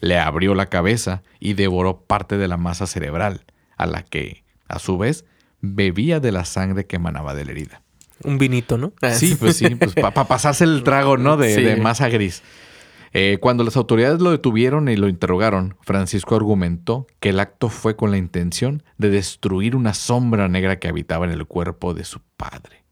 [0.00, 3.44] Le abrió la cabeza y devoró parte de la masa cerebral,
[3.76, 5.24] a la que, a su vez,
[5.60, 7.82] bebía de la sangre que emanaba de la herida.
[8.24, 8.92] Un vinito, ¿no?
[9.02, 11.36] Ah, Sí, pues sí, pues para pasarse el trago, ¿no?
[11.36, 11.62] De, Sí.
[11.62, 12.42] de masa gris.
[13.12, 17.96] Eh, cuando las autoridades lo detuvieron y lo interrogaron, Francisco argumentó que el acto fue
[17.96, 22.20] con la intención de destruir una sombra negra que habitaba en el cuerpo de su
[22.36, 22.84] padre.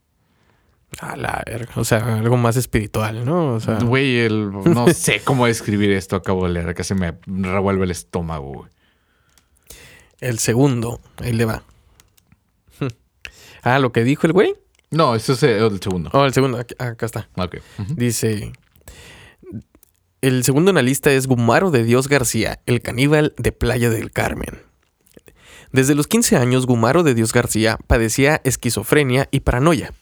[1.01, 1.73] A la verga.
[1.77, 3.55] O sea, algo más espiritual, ¿no?
[3.55, 7.15] O sea, Güey, el- no sé cómo describir esto, acabo de leer, que se me
[7.27, 8.71] revuelve el estómago, güey.
[10.21, 11.63] el segundo, ahí le va.
[13.63, 14.55] Ah, lo que dijo el güey.
[14.91, 16.11] No, eso es el segundo.
[16.13, 17.29] Oh, el segundo, acá está.
[17.37, 17.57] Ok.
[17.79, 17.95] Ujú.
[17.95, 18.53] Dice.
[20.21, 24.11] El segundo en la lista es Gumaro de Dios García, el caníbal de Playa del
[24.11, 24.63] Carmen.
[25.71, 29.93] Desde los 15 años, Gumaro de Dios García padecía esquizofrenia y paranoia.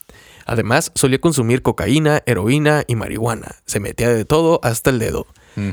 [0.45, 3.57] Además, solía consumir cocaína, heroína y marihuana.
[3.65, 5.27] Se metía de todo hasta el dedo.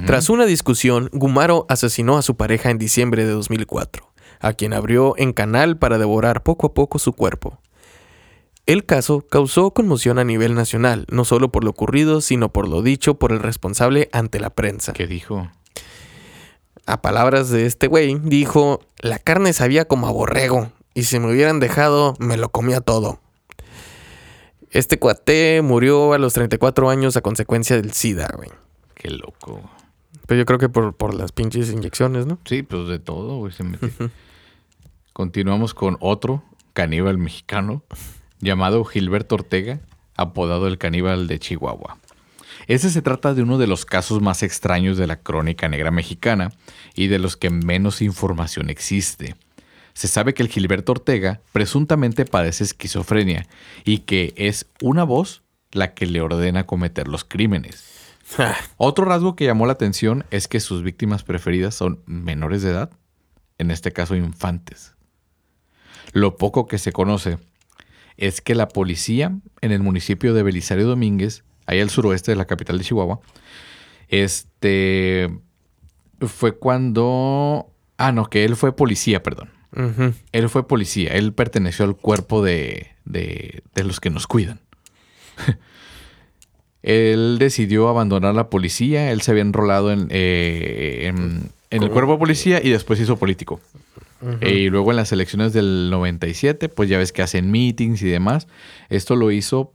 [0.07, 5.15] Tras una discusión, Gumaro asesinó a su pareja en diciembre de 2004, a quien abrió
[5.19, 7.61] en canal para devorar poco a poco su cuerpo.
[8.67, 12.81] El caso causó conmoción a nivel nacional, no solo por lo ocurrido, sino por lo
[12.81, 14.95] dicho por el responsable ante la prensa.
[14.95, 15.51] ¿Qué dijo?
[16.87, 21.31] A palabras de este güey, dijo, la carne sabía como a borrego, y si me
[21.31, 23.21] hubieran dejado, me lo comía todo.
[24.71, 28.49] Este cuate murió a los 34 años a consecuencia del SIDA, güey.
[28.95, 29.61] Qué loco.
[30.27, 32.39] Pero yo creo que por, por las pinches inyecciones, ¿no?
[32.47, 33.91] Sí, pues de todo, güey, se metió.
[35.13, 36.43] Continuamos con otro
[36.73, 37.83] caníbal mexicano
[38.45, 39.81] llamado Gilberto Ortega,
[40.17, 41.99] apodado el caníbal de Chihuahua.
[42.67, 46.53] Ese se trata de uno de los casos más extraños de la crónica negra mexicana
[46.95, 49.35] y de los que menos información existe.
[49.93, 53.47] Se sabe que el Gilberto Ortega presuntamente padece esquizofrenia
[53.85, 55.43] y que es una voz
[55.73, 58.15] la que le ordena cometer los crímenes.
[58.77, 62.91] Otro rasgo que llamó la atención es que sus víctimas preferidas son menores de edad,
[63.59, 64.95] en este caso infantes.
[66.13, 67.39] Lo poco que se conoce
[68.17, 72.47] es que la policía en el municipio de Belisario Domínguez, ahí al suroeste de la
[72.47, 73.21] capital de Chihuahua,
[74.09, 75.31] este
[76.21, 79.51] fue cuando ah no que él fue policía, perdón.
[80.31, 84.61] Él fue policía, él perteneció al cuerpo de, de, de los que nos cuidan.
[86.83, 92.13] él decidió abandonar la policía, él se había enrolado en, eh, en, en el cuerpo
[92.13, 93.61] de policía y después hizo político.
[94.41, 98.09] Eh, y luego en las elecciones del 97, pues ya ves que hacen meetings y
[98.09, 98.47] demás.
[98.89, 99.73] Esto lo hizo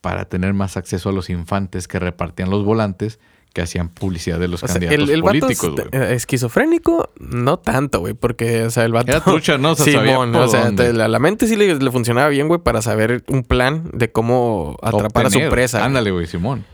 [0.00, 3.18] para tener más acceso a los infantes que repartían los volantes
[3.52, 5.88] que hacían publicidad de los O sea, candidatos el, el vato es- políticos.
[5.92, 6.02] güey.
[6.02, 9.10] eh, esquizofrénico, no tanto, güey, porque, o sea, el vato...
[9.10, 9.72] Era trucha, ¿no?
[9.72, 12.60] O sea, Simón, o sea, te- la, la mente sí le, le funcionaba bien, güey,
[12.62, 15.84] para saber un plan de cómo atrapar a su presa.
[15.84, 16.64] Ándale, güey, Simón.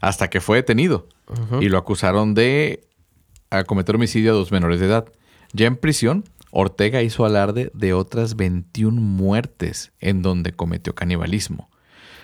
[0.00, 1.06] Hasta que fue detenido.
[1.60, 2.80] Y lo acusaron de
[3.50, 5.04] a cometer homicidio a dos menores de edad.
[5.52, 11.68] Ya en prisión, Ortega hizo alarde de otras 21 muertes en donde cometió canibalismo.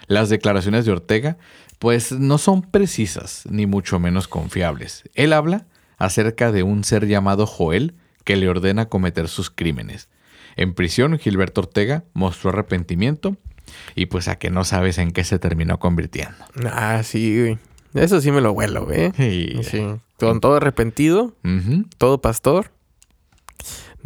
[0.07, 1.39] Las declaraciones de Ortega,
[1.79, 5.05] pues no son precisas ni mucho menos confiables.
[5.15, 5.67] Él habla
[5.97, 10.09] acerca de un ser llamado Joel que le ordena cometer sus crímenes.
[10.57, 13.37] En prisión, Gilberto Ortega mostró arrepentimiento
[13.95, 16.37] y pues a que no sabes en qué se terminó convirtiendo.
[16.71, 17.59] Ah, sí, güey.
[17.95, 19.07] Eso sí me lo huelo, güey.
[19.19, 19.83] Y- Sí.
[20.19, 21.35] Con todo arrepentido,
[21.97, 22.73] todo pastor.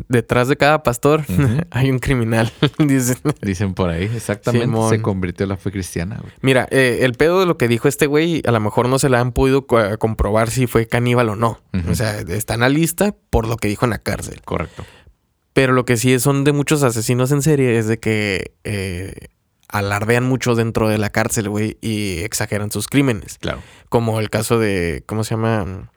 [0.09, 1.25] Detrás de cada pastor
[1.71, 3.19] hay un criminal, dicen.
[3.41, 4.67] Dicen por ahí, exactamente.
[4.67, 4.91] Simón.
[4.91, 6.33] Se convirtió en la fe cristiana, güey.
[6.41, 9.09] Mira, eh, el pedo de lo que dijo este güey, a lo mejor no se
[9.09, 11.61] le han podido co- eh, comprobar si fue caníbal o no.
[11.91, 14.41] O sea, está en la lista por lo que dijo en la cárcel.
[14.45, 14.85] Correcto.
[15.55, 19.29] Pero lo que sí son de muchos asesinos en serie es de que eh,
[19.69, 23.39] alardean mucho dentro de la cárcel, güey, y exageran sus crímenes.
[23.39, 23.61] Claro.
[23.89, 25.91] Como el caso de, ¿cómo se llama?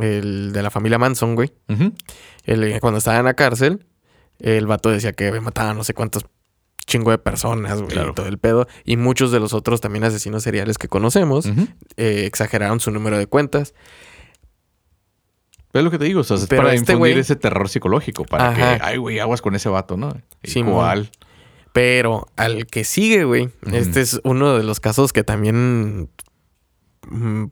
[0.00, 1.52] El de la familia Manson, güey.
[2.44, 3.86] El- cuando estaba en la cárcel,
[4.38, 6.24] el vato decía que había matado a no sé cuántos
[6.86, 8.10] chingo de personas, güey, Claro.
[8.12, 8.66] y todo el pedo.
[8.84, 11.46] Y muchos de los otros también asesinos seriales que conocemos
[11.96, 13.74] eh, exageraron su número de cuentas.
[15.74, 18.24] Es lo que te digo, o sea, es para este infundir güey- ese terror psicológico,
[18.24, 18.78] para Ajá.
[18.78, 20.16] que, ay, güey, aguas con ese vato, ¿no?
[20.42, 21.10] Igual.
[21.74, 26.08] Pero al que sigue, güey, este es uno de los casos que también,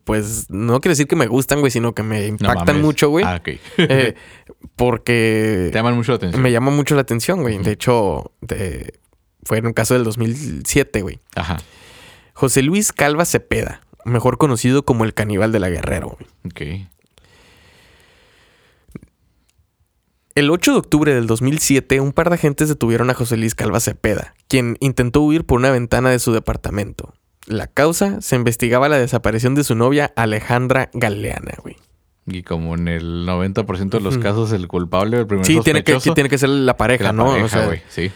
[0.05, 3.25] pues, no quiero decir que me gustan, güey, sino que me impactan mucho, güey.
[3.25, 3.49] Ah, ok.
[3.79, 4.15] eh,
[4.77, 6.43] porque Te llaman mucho la atención.
[6.43, 7.59] me llama mucho la atención, güey.
[7.59, 8.99] De hecho, de-
[9.45, 11.21] fue en un caso del 2007, güey.
[11.35, 11.59] Ajá.
[12.35, 16.17] José Luis Calva Cepeda, mejor conocido como el caníbal de la Guerrero.
[16.19, 16.83] güey.
[16.83, 16.89] Ok.
[20.35, 23.81] El 8 de octubre del 2007, un par de agentes detuvieron a José Luis Calva
[23.81, 27.15] Cepeda, quien intentó huir por una ventana de su departamento.
[27.47, 31.77] La causa se investigaba la desaparición de su novia Alejandra Galeana, güey.
[32.27, 35.93] Y como en el 90% de los casos, el culpable, el primer Sí, tiene que,
[35.93, 37.27] sospechoso, tiene que ser la pareja, la ¿no?
[37.27, 37.83] pareja, o sea, güey.
[37.89, 38.11] Sí.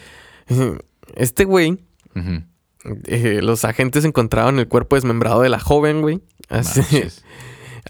[1.14, 1.78] este güey,
[3.06, 6.20] eh, los agentes encontraron el cuerpo desmembrado de la joven, güey.
[6.48, 7.08] Así-.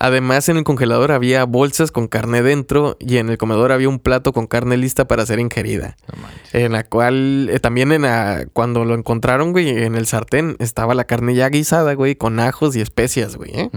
[0.02, 3.98] Además, en el congelador había bolsas con carne dentro y en el comedor había un
[3.98, 5.98] plato con carne lista para ser ingerida.
[6.08, 6.58] No.
[6.58, 10.94] En la cual, eh, también en la, cuando lo encontraron, güey, en el sartén estaba
[10.94, 13.50] la carne ya guisada, güey, con ajos y especias, güey.
[13.54, 13.70] ¿eh?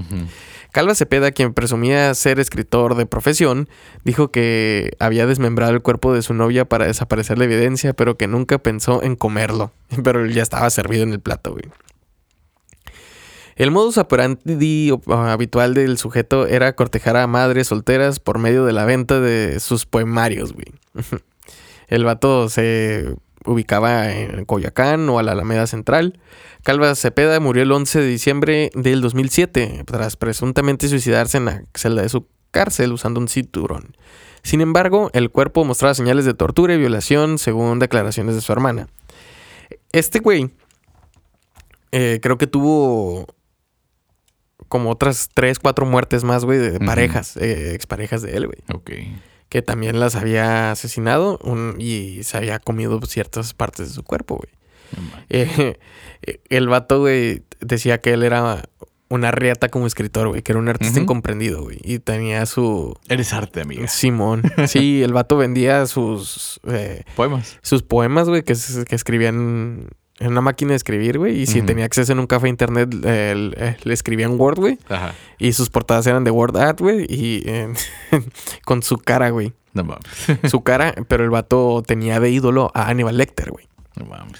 [0.72, 3.68] Calva Cepeda, quien presumía ser escritor de profesión,
[4.06, 8.28] dijo que había desmembrado el cuerpo de su novia para desaparecer la evidencia, pero que
[8.28, 9.74] nunca pensó en comerlo.
[10.04, 11.66] Pero ya estaba servido en el plato, güey.
[13.56, 18.74] El modus operandi o- habitual del sujeto era cortejar a madres solteras por medio de
[18.74, 20.68] la venta de sus poemarios, güey.
[21.88, 23.14] El vato se
[23.46, 26.20] ubicaba en Coyoacán o a la Alameda Central.
[26.64, 32.02] Calva Cepeda murió el 11 de diciembre del 2007 tras presuntamente suicidarse en la celda
[32.02, 33.98] de su cárcel usando un cinturón.
[34.44, 38.88] Sin embargo, el cuerpo mostraba señales de tortura y violación según declaraciones de su hermana.
[39.92, 40.50] Este güey
[41.92, 43.28] eh, creo que tuvo
[44.74, 48.92] como otras tres, cuatro muertes más, güey, de parejas, eh, exparejas de él, güey Ok.
[49.50, 54.38] que también las había asesinado un- y se había comido ciertas partes de su cuerpo,
[54.38, 54.52] güey.
[55.30, 55.78] Eh,
[56.50, 58.64] el vato, güey, decía que él era
[59.10, 61.78] una riata como escritor, güey, que era un artista incomprendido, güey.
[61.84, 62.96] Y tenía su...
[63.10, 63.88] Eres arte, amiga.
[63.88, 64.42] Simón.
[64.68, 66.60] Sí, el vato vendía sus...
[66.68, 67.60] eh, Poemas.
[67.62, 69.88] sus poemas, güey, que escribían
[70.24, 71.42] en una máquina de escribir, güey.
[71.42, 74.80] Y si tenía acceso en un café internet, eh, eh, le escribía en Word, güey.
[74.90, 75.14] Ajá.
[75.38, 77.06] Y sus portadas eran de Word Art, güey.
[77.10, 77.74] Y eh,
[78.66, 79.54] con su cara, güey.
[79.74, 80.06] No mames.
[80.52, 83.68] Su cara, pero el vato tenía de ídolo a Hannibal Lecter, güey.
[83.96, 84.40] No mames.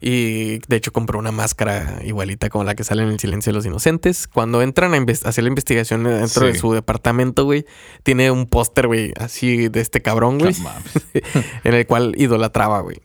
[0.00, 3.54] Y de hecho compró una máscara igualita como la que sale en El Silencio de
[3.56, 4.28] los Inocentes.
[4.28, 7.66] Cuando entran a hacer la investigación dentro de su departamento, güey,
[8.02, 10.70] tiene un póster, güey, así de este cabrón, güey, No
[11.64, 13.00] en el cual idolatraba, güey.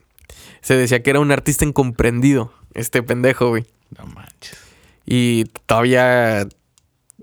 [0.62, 3.66] Se decía que era un artista incomprendido, este pendejo, güey.
[3.98, 4.58] No manches.
[5.04, 6.46] Y todavía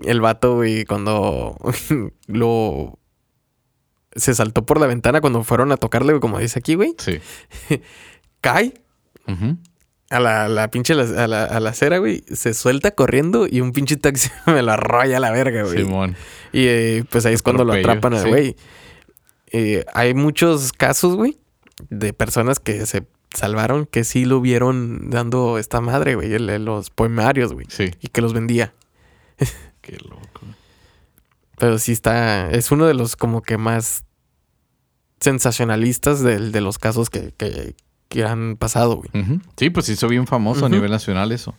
[0.02, 1.56] el vato, güey, cuando
[2.26, 2.98] lo...
[4.14, 6.94] Se saltó por la ventana cuando fueron a tocarle, güey, como dice aquí, güey.
[6.98, 7.20] Sí.
[8.40, 8.74] Cae
[10.10, 12.24] a la, la pinche la- a la, a la acera, güey.
[12.32, 15.78] Se suelta corriendo y un pinche taxi me lo arrolla a la verga, güey.
[15.78, 16.16] Simón.
[16.52, 18.28] Y eh, pues ahí es cuando lo atrapan al sí.
[18.28, 18.56] güey.
[19.52, 21.38] Eh, hay muchos casos, güey,
[21.88, 23.04] de personas que se
[23.34, 27.66] salvaron que sí lo vieron dando esta madre, güey, los poemarios, güey.
[27.68, 27.90] Sí.
[28.00, 28.72] Y que los vendía.
[29.80, 30.40] Qué loco.
[31.58, 32.50] Pero sí está.
[32.50, 34.04] Es uno de los como que más
[35.20, 37.74] sensacionalistas del- de, los casos que, que-
[38.08, 39.10] que han pasado, güey.
[39.56, 41.54] Sí, pues hizo bien famoso a nivel nacional eso.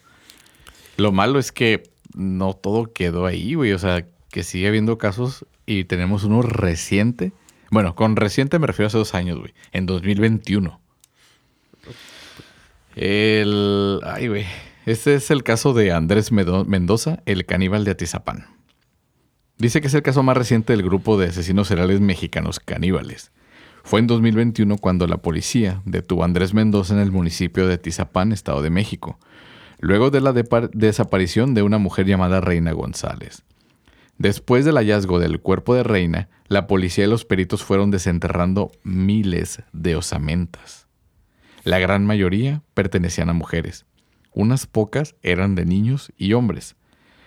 [0.97, 3.72] Lo malo es que no todo quedó ahí, güey.
[3.72, 7.32] O sea, que sigue habiendo casos y tenemos uno reciente.
[7.69, 9.53] Bueno, con reciente me refiero a hace dos años, güey.
[9.72, 10.80] En 2021.
[12.96, 14.00] El...
[14.04, 14.46] Ay, güey.
[14.86, 18.48] Este es el caso de Andrés Mendoza, el caníbal de Atizapán.
[19.58, 23.32] Dice que es el caso más reciente del grupo de asesinos seriales mexicanos caníbales.
[23.84, 28.32] Fue en 2021 cuando la policía detuvo a Andrés Mendoza en el municipio de Tizapán,
[28.32, 29.20] Estado de México,
[29.80, 33.44] luego de la desaparición de una mujer llamada Reina González.
[34.18, 39.64] Después del hallazgo del cuerpo de Reina, la policía y los peritos fueron desenterrando miles
[39.74, 40.80] de osamentas.
[41.64, 43.86] La gran mayoría pertenecían a mujeres.
[44.34, 46.76] Unas pocas eran de niños y hombres.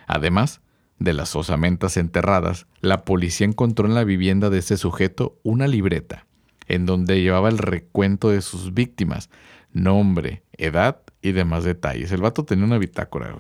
[0.07, 0.61] Además
[0.99, 6.26] de las osamentas enterradas, la policía encontró en la vivienda de este sujeto una libreta,
[6.66, 9.30] en donde llevaba el recuento de sus víctimas,
[9.72, 12.11] nombre, edad y demás detalles.
[12.11, 13.37] El vato tenía una bitácora.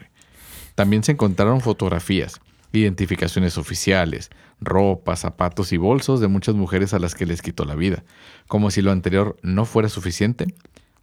[0.74, 2.40] También se encontraron fotografías,
[2.72, 4.30] identificaciones oficiales,
[4.60, 8.04] ropa, zapatos y bolsos de muchas mujeres a las que les quitó la vida.
[8.48, 10.46] Como si lo anterior no fuera suficiente,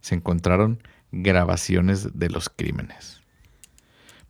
[0.02, 0.82] se encontraron
[1.12, 3.22] grabaciones de los crímenes.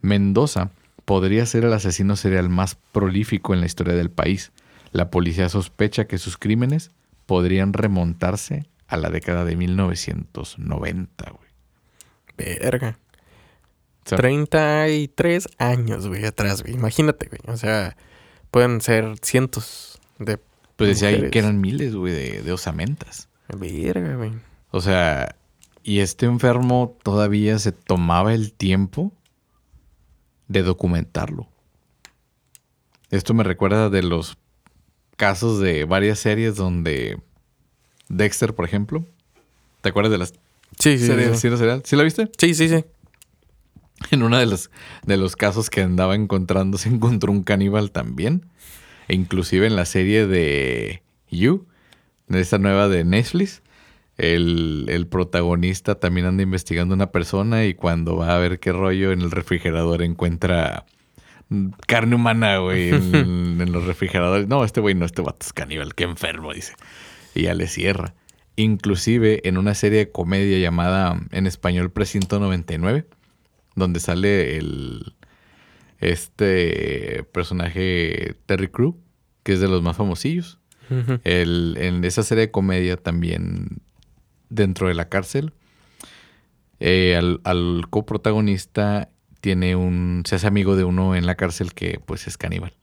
[0.01, 0.71] Mendoza
[1.05, 4.53] podría ser el asesino serial más prolífico en la historia del país.
[4.93, 6.91] La policía sospecha que sus crímenes
[7.27, 11.51] podrían remontarse a la década de 1990, güey.
[12.37, 12.99] Verga.
[14.05, 16.75] 33 años, güey, atrás, güey.
[16.75, 17.41] Imagínate, güey.
[17.47, 17.97] O sea,
[18.51, 20.39] pueden ser cientos de.
[20.77, 23.29] Pues decía ahí que eran miles, güey, de, de osamentas.
[23.49, 24.33] Verga, güey.
[24.71, 25.37] O sea,
[25.85, 29.13] y este enfermo todavía se tomaba el tiempo
[30.49, 31.49] de documentarlo.
[33.11, 34.39] Esto me recuerda de los
[35.17, 37.21] casos de varias series donde
[38.09, 39.05] Dexter, por ejemplo.
[39.81, 40.33] ¿Te acuerdas de las
[40.79, 41.51] Sí, sí, series sí.
[41.57, 41.83] serial?
[41.85, 42.31] ¿Sí la viste?
[42.39, 42.85] Sí, sí, sí.
[44.11, 44.71] En uno de los,
[45.05, 48.47] de los casos que andaba encontrando se encontró un caníbal también.
[49.09, 51.67] E inclusive en la serie de You,
[52.29, 53.63] de esta nueva de Netflix,
[54.19, 58.73] el, el protagonista también anda investigando a una persona y cuando va a ver qué
[58.73, 60.85] rollo en el refrigerador encuentra
[61.87, 63.15] carne humana, güey, en,
[63.61, 64.49] en los refrigeradores.
[64.49, 66.75] No, este güey no, este vato es caníbal, qué enfermo, dice.
[67.35, 68.15] Y ya le cierra.
[68.57, 73.07] Inclusive en una serie de comedia llamada en español Precinto 99,
[73.75, 75.15] donde sale el
[76.01, 78.99] este personaje Terry Crew,
[79.43, 80.59] que es de los más famosillos.
[81.25, 83.81] El- en esa serie de comedia también
[84.55, 85.53] dentro de la cárcel,
[86.81, 89.09] eh, al, al coprotagonista
[89.41, 92.75] tiene un, se hace amigo de uno en la cárcel que pues es caníbal.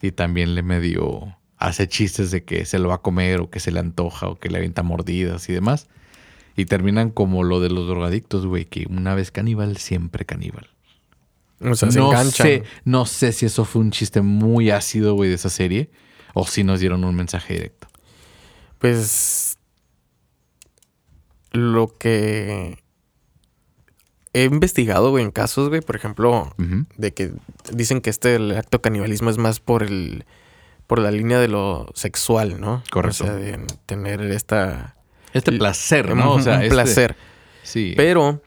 [0.00, 3.60] Y también le medio hace chistes de que se lo va a comer o que
[3.60, 5.88] se le antoja o que le avienta mordidas y demás.
[6.56, 10.68] Y terminan como lo de los drogadictos, güey, que una vez caníbal, siempre caníbal.
[11.60, 12.46] O sea, se no enganchan.
[12.46, 15.90] sé, no sé si eso fue un chiste muy ácido, güey, de esa serie.
[16.34, 17.88] O si nos dieron un mensaje directo.
[18.78, 19.56] Pues
[21.54, 22.78] lo que
[24.32, 26.52] he investigado, güey, en casos, güey, por ejemplo,
[26.96, 27.32] de que
[27.72, 30.24] dicen que este el acto canibalismo es más por el
[30.86, 32.82] por la línea de lo sexual, ¿no?
[32.90, 33.24] Correcto.
[33.24, 34.96] O sea, de tener esta
[35.32, 36.32] Este placer, ¿no?
[36.34, 37.16] O sea, un este- placer.
[37.62, 37.94] Sí.
[37.96, 38.42] Pero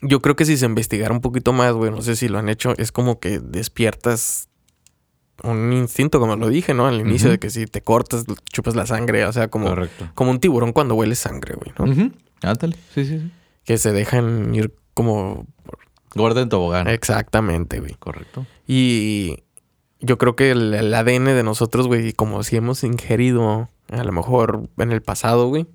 [0.00, 2.48] yo creo que si se investigara un poquito más, güey, no sé si lo han
[2.48, 4.48] hecho, es como que despiertas
[5.42, 6.86] un instinto, como lo dije, ¿no?
[6.86, 10.08] Al inicio de que si te cortas, chupas la sangre, o sea, como, Correcto.
[10.14, 12.10] como un tiburón cuando huele sangre, güey, ¿no?
[12.42, 12.76] Ándale.
[12.94, 13.30] Sí, sí, sí.
[13.64, 15.46] Que se dejan ir como...
[16.14, 16.88] Gorda en tobogán.
[16.88, 17.94] Exactamente, güey.
[17.98, 18.46] Correcto.
[18.66, 19.42] Y
[20.00, 24.12] yo creo que el, el ADN de nosotros, güey, como si hemos ingerido, a lo
[24.12, 25.66] mejor en el pasado, güey,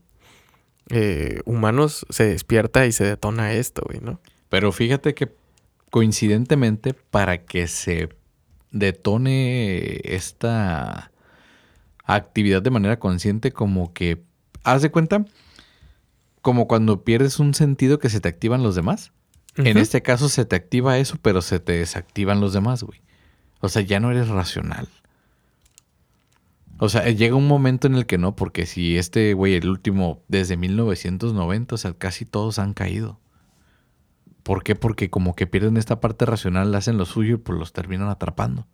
[0.90, 4.20] eh, humanos, se despierta y se detona esto, güey, ¿no?
[4.50, 5.32] Pero fíjate que
[5.90, 8.10] coincidentemente, para que se
[8.72, 11.12] detone esta
[12.04, 14.24] actividad de manera consciente, como que,
[14.64, 15.26] haz de cuenta,
[16.42, 19.12] como cuando pierdes un sentido que se te activan los demás.
[19.58, 23.02] En este caso se te activa eso, pero se te desactivan los demás, güey.
[23.60, 24.88] O sea, ya no eres racional.
[26.80, 30.24] O sea, llega un momento en el que no, porque si este güey, el último,
[30.28, 33.20] desde 1990, o sea, casi todos han caído.
[34.44, 34.76] ¿Por qué?
[34.76, 38.66] Porque como que pierden esta parte racional, hacen lo suyo y pues los terminan atrapando.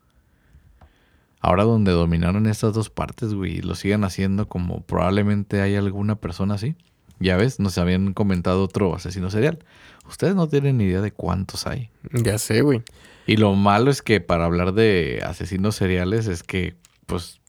[1.40, 6.16] Ahora donde dominaron estas dos partes, güey, y lo sigan haciendo como probablemente hay alguna
[6.16, 6.76] persona así.
[7.20, 9.60] Ya ves, nos habían comentado otro asesino serial.
[10.08, 11.90] Ustedes no tienen ni idea de cuántos hay.
[12.12, 12.84] Ya sé, güey.
[13.26, 17.42] Y lo malo es que para hablar de asesinos seriales es que, pues,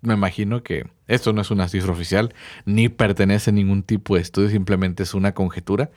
[0.00, 2.34] me imagino que esto no es una cifra oficial,
[2.64, 5.90] ni pertenece a ningún tipo de estudio, simplemente es una conjetura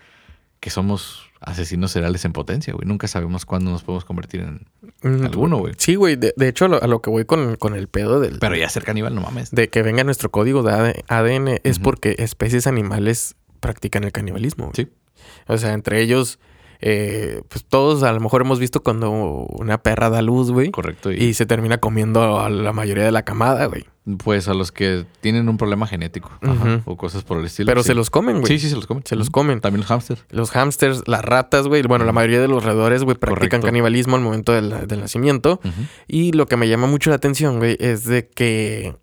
[0.60, 2.88] que somos asesinos seriales en potencia, güey.
[2.88, 4.66] Nunca sabemos cuándo nos podemos convertir en
[5.04, 5.74] Mm, alguno, güey.
[5.78, 6.16] Sí, güey.
[6.16, 8.40] De, de hecho, a lo, a lo que voy con, con el pedo del...
[8.40, 9.52] Pero ya ser caníbal, no mames.
[9.52, 14.66] De que venga nuestro código de AD- ADN es porque especies animales practican el canibalismo.
[14.66, 14.76] güey.
[14.76, 14.88] Sí.
[15.48, 16.40] O sea, entre ellos,
[16.82, 20.72] eh, pues todos a lo mejor hemos visto cuando una perra da luz, güey.
[20.72, 21.12] Correcto.
[21.12, 23.86] Y, Y se termina comiendo a la mayoría de la camada, güey.
[24.24, 27.66] Pues a los que tienen un problema genético ajá, o cosas por el estilo.
[27.66, 27.88] Pero sí.
[27.88, 28.46] se los comen, güey.
[28.46, 29.04] Sí, sí, se los comen.
[29.04, 29.62] Se los comen.
[29.62, 30.24] También los hamsters.
[30.30, 31.82] Los hamsters, las ratas, güey.
[31.82, 33.66] Bueno, la mayoría de los roedores, güey, practican Correcto.
[33.66, 35.60] canibalismo al momento del, del nacimiento.
[36.08, 38.96] Y lo que me llama mucho la atención, güey, es de que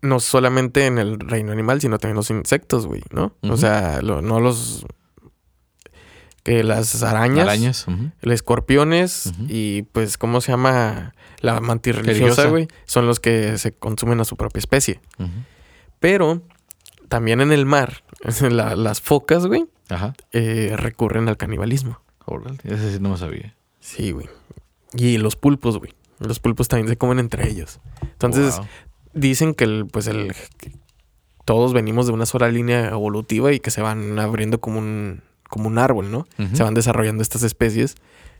[0.00, 3.34] no solamente en el reino animal, sino también los insectos, güey, ¿no?
[3.42, 4.86] O sea, lo- no los...
[6.48, 7.86] Que las arañas, Arañas.
[8.22, 11.12] los escorpiones y pues, ¿cómo se llama?
[11.40, 12.68] La mantis religiosa, güey.
[12.86, 15.00] Son los que se consumen a su propia especie.
[16.00, 16.40] Pero
[17.08, 18.02] también en el mar,
[18.50, 19.66] la- las focas, güey,
[20.32, 22.00] eh, recurren al canibalismo.
[22.24, 23.54] Órale, ese sí no me sabía.
[23.80, 24.28] Sí, güey.
[24.94, 25.92] Y los pulpos, güey.
[26.18, 27.78] Los pulpos también se comen entre ellos.
[28.02, 28.66] Entonces, Wow.
[29.14, 30.72] dicen que el, pues el que
[31.44, 35.66] todos venimos de una sola línea evolutiva y que se van abriendo como un, como
[35.68, 36.26] un árbol, ¿no?
[36.54, 37.96] Se van desarrollando estas especies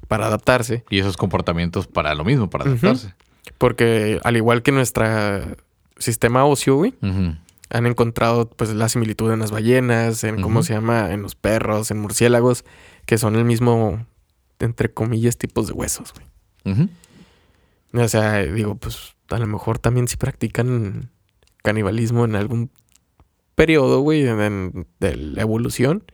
[0.07, 0.85] para adaptarse.
[0.91, 3.15] Y esos comportamientos para lo mismo, para adaptarse.
[3.59, 5.05] Porque al igual que nuestro
[5.99, 6.95] sistema óseo, güey,
[7.71, 11.91] han encontrado pues la similitud en las ballenas, en cómo se llama, en los perros,
[11.91, 12.65] en murciélagos,
[13.05, 14.07] que son el mismo,
[14.61, 16.27] entre comillas, tipos de huesos, güey.
[17.95, 21.11] O sea, digo, pues a lo mejor también si practican
[21.63, 22.71] canibalismo en algún
[23.55, 26.05] periodo, güey, en- de la evolución,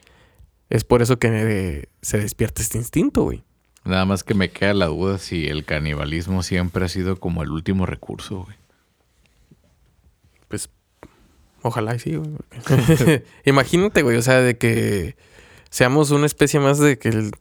[0.70, 3.42] es por eso que se despierta este instinto, güey.
[3.84, 7.50] Nada más que me queda la duda si el canibalismo siempre ha sido como el
[7.50, 8.56] último recurso, güey.
[10.48, 10.70] Pues
[11.62, 12.32] ojalá y sí, güey.
[13.44, 15.16] Imagínate, güey, o sea, de que
[15.70, 17.32] seamos una especie más de que el-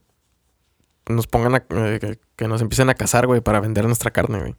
[1.09, 4.39] nos pongan a, eh, que, que nos empiecen a cazar, güey, para vender nuestra carne,
[4.39, 4.55] güey.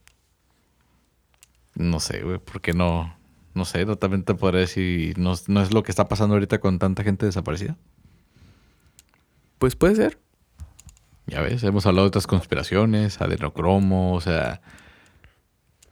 [1.74, 3.16] No sé, güey, porque no,
[3.54, 6.60] no sé, no también te podría decir, no, no es lo que está pasando ahorita
[6.60, 7.76] con tanta gente desaparecida.
[9.64, 10.18] Pues puede ser.
[11.24, 14.60] Ya ves, hemos hablado de otras conspiraciones, adenocromo, o sea,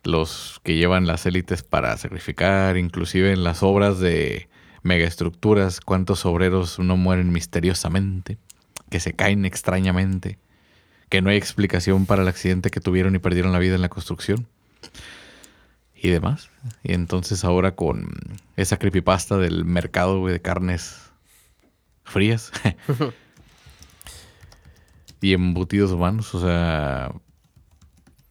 [0.04, 4.50] los que llevan las élites para sacrificar, inclusive en las obras de
[4.82, 8.36] megaestructuras, cuántos obreros no mueren misteriosamente,
[8.90, 10.38] que se caen extrañamente,
[11.08, 13.88] que no hay explicación para el accidente que tuvieron y perdieron la vida en la
[13.88, 14.48] construcción
[15.94, 16.50] y demás.
[16.82, 18.12] Y entonces ahora con
[18.54, 21.10] esa creepypasta del mercado de carnes
[22.04, 22.52] frías
[25.22, 27.12] y embutidos humanos, o sea,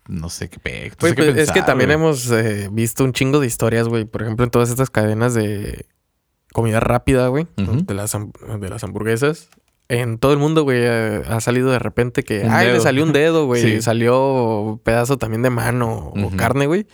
[0.08, 1.96] no sé qué, pe- no Pues, sé qué pues, es que también güey.
[2.00, 4.06] hemos eh, visto un chingo de historias, güey.
[4.06, 5.86] Por ejemplo, en todas estas cadenas de
[6.54, 7.48] comida rápida, güey.
[7.56, 8.12] De, las,
[8.60, 9.50] de las hamburguesas.
[9.88, 12.42] En todo el mundo, güey, ha salido de repente que...
[12.42, 13.62] Un ay, le salió un dedo, güey.
[13.62, 13.82] Sí.
[13.82, 16.88] Salió pedazo también de mano o carne, güey.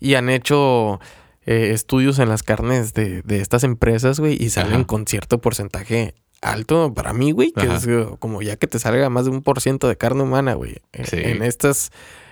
[0.00, 1.00] Y han hecho
[1.46, 4.36] eh, estudios en las carnes de, de estas empresas, güey.
[4.40, 4.84] Y salen Ajá.
[4.86, 7.52] con cierto porcentaje alto para mí, güey.
[7.52, 7.76] Que Ajá.
[7.76, 10.54] es eh, como ya que te salga más de un por ciento de carne humana,
[10.54, 10.76] güey.
[10.92, 11.16] eh, Sí.
[11.20, 11.90] En estas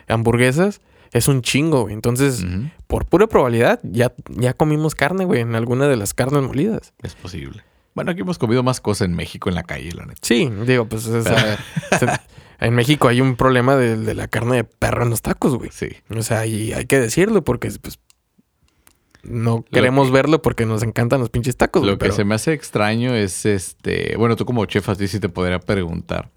[0.08, 0.80] hamburguesas.
[1.12, 1.94] Es un chingo, güey.
[1.94, 2.44] Entonces,
[2.88, 6.92] por pura probabilidad, ya, ya comimos carne, güey, en alguna de las carnes molidas.
[7.02, 7.62] Es posible.
[7.94, 10.18] Bueno, aquí hemos comido más cosas en México en la calle, la neta.
[10.20, 11.58] Sí, digo, pues o sea,
[11.98, 12.06] se-
[12.58, 15.70] en México hay un problema de, de la carne de perro en los tacos, güey.
[15.72, 15.88] Sí.
[16.14, 17.98] O sea, y hay que decirlo porque pues
[19.28, 21.84] no queremos que- verlo porque nos encantan los pinches tacos.
[21.84, 24.16] Lo que se me hace extraño es este.
[24.16, 26.30] Bueno, tú como chef, a ti sí te podría preguntar.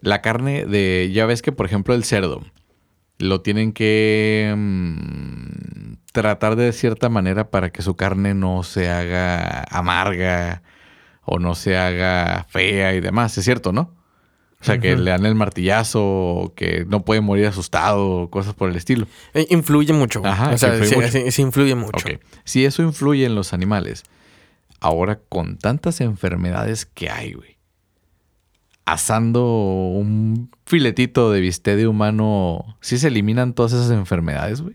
[0.00, 1.10] La carne de.
[1.12, 2.42] Ya ves que, por ejemplo, el cerdo
[3.18, 9.64] lo tienen que mm, tratar de cierta manera para que su carne no se haga
[9.70, 10.62] amarga
[11.24, 13.36] o no se haga fea y demás.
[13.36, 13.92] Es cierto, ¿no?
[14.60, 18.76] O sea, que le dan el martillazo, que no puede morir asustado, cosas por el
[18.76, 19.06] estilo.
[19.32, 20.20] Eh, influye mucho.
[20.24, 21.08] Ajá, o sea, influye sí, mucho.
[21.10, 22.08] sí- sí influye mucho.
[22.08, 22.20] Ok.
[22.44, 24.02] Si eso influye en los animales,
[24.80, 27.56] ahora con tantas enfermedades que hay, güey,
[28.84, 34.74] asando un filetito de bistec de humano, ¿sí se eliminan todas esas enfermedades, güey?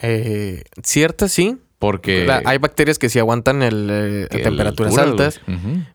[0.00, 1.56] Eh, ciertas sí.
[1.90, 2.24] Porque...
[2.26, 5.40] La- hay bacterias que sí aguantan el, eh, que temperaturas altura, altas.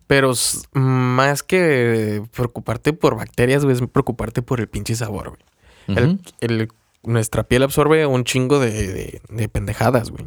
[0.08, 0.32] Pero
[0.74, 5.38] más que preocuparte por bacterias, güey, es preocuparte por el pinche sabor,
[5.88, 6.18] güey.
[6.40, 6.68] El-
[7.04, 10.24] nuestra piel absorbe un chingo de, de- de pendejadas, güey.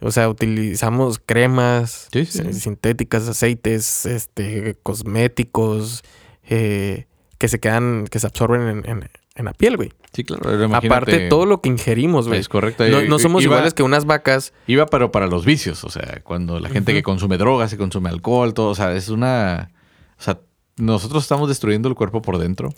[0.00, 2.52] O sea, utilizamos cremas Sí, eh, sí.
[2.54, 6.02] sintéticas, aceites, este, cosméticos,
[6.48, 7.06] eh,
[7.38, 9.92] que se quedan, que se absorben en, en- en la piel, güey.
[10.12, 10.52] Sí, claro.
[10.64, 12.40] imagínate- Aparte, todo lo que ingerimos, güey.
[12.40, 12.84] Es correcto.
[13.08, 14.52] No, somos iba- iguales que unas vacas.
[14.66, 15.84] Iba, pero para los vicios.
[15.84, 18.68] O sea, cuando la gente que consume drogas, que consume alcohol, todo.
[18.70, 19.70] O sea, es una.
[20.18, 20.40] O sea,
[20.76, 22.70] nosotros estamos destruyendo el cuerpo por dentro.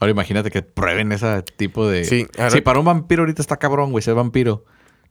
[0.00, 2.04] Ahora imagínate que prueben ese tipo de.
[2.04, 4.64] Sí, ahora- Sí, para un vampiro ahorita está cabrón, güey, ser vampiro.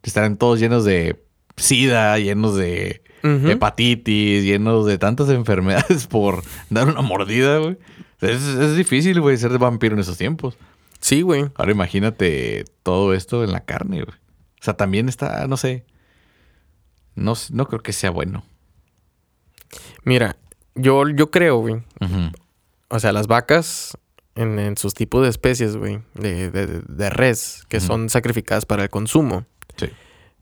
[0.03, 1.23] Estarán todos llenos de
[1.57, 3.01] sida, llenos de
[3.49, 7.77] hepatitis, llenos de tantas enfermedades por dar una mordida, güey.
[8.21, 10.57] Es, es difícil, güey, ser vampiro en esos tiempos.
[11.05, 11.51] Sí, güey.
[11.53, 14.17] Ahora imagínate todo esto en la carne, güey.
[14.59, 15.85] O sea, también está, no sé.
[17.13, 18.43] No, no creo que sea bueno.
[20.03, 20.35] Mira,
[20.73, 21.83] yo, yo creo, güey.
[22.89, 23.95] O sea, las vacas
[24.33, 28.81] en, en sus tipos de especies, güey, de, de, de res, que son sacrificadas para
[28.81, 29.45] el consumo,
[29.77, 29.91] Sí.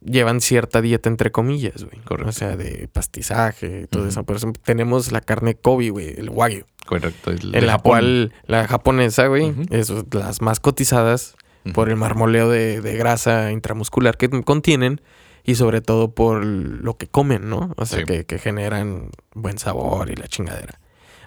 [0.06, 2.00] Llevan cierta dieta, entre comillas, güey.
[2.04, 2.30] Correcto.
[2.30, 4.24] O sea, de pastizaje y todo eso.
[4.24, 6.64] Por eso tenemos la carne Kobe, güey, el wagyu.
[6.86, 7.32] Correcto.
[7.32, 7.92] el En la Japón.
[7.92, 11.36] cual la japonesa, güey, es las más cotizadas
[11.74, 15.00] por el marmoleo de, de grasa intramuscular que contienen
[15.46, 17.74] y sobre todo por lo que comen, ¿no?
[17.78, 18.06] O sea, Sí.
[18.06, 20.80] que, que generan buen sabor y la chingadera.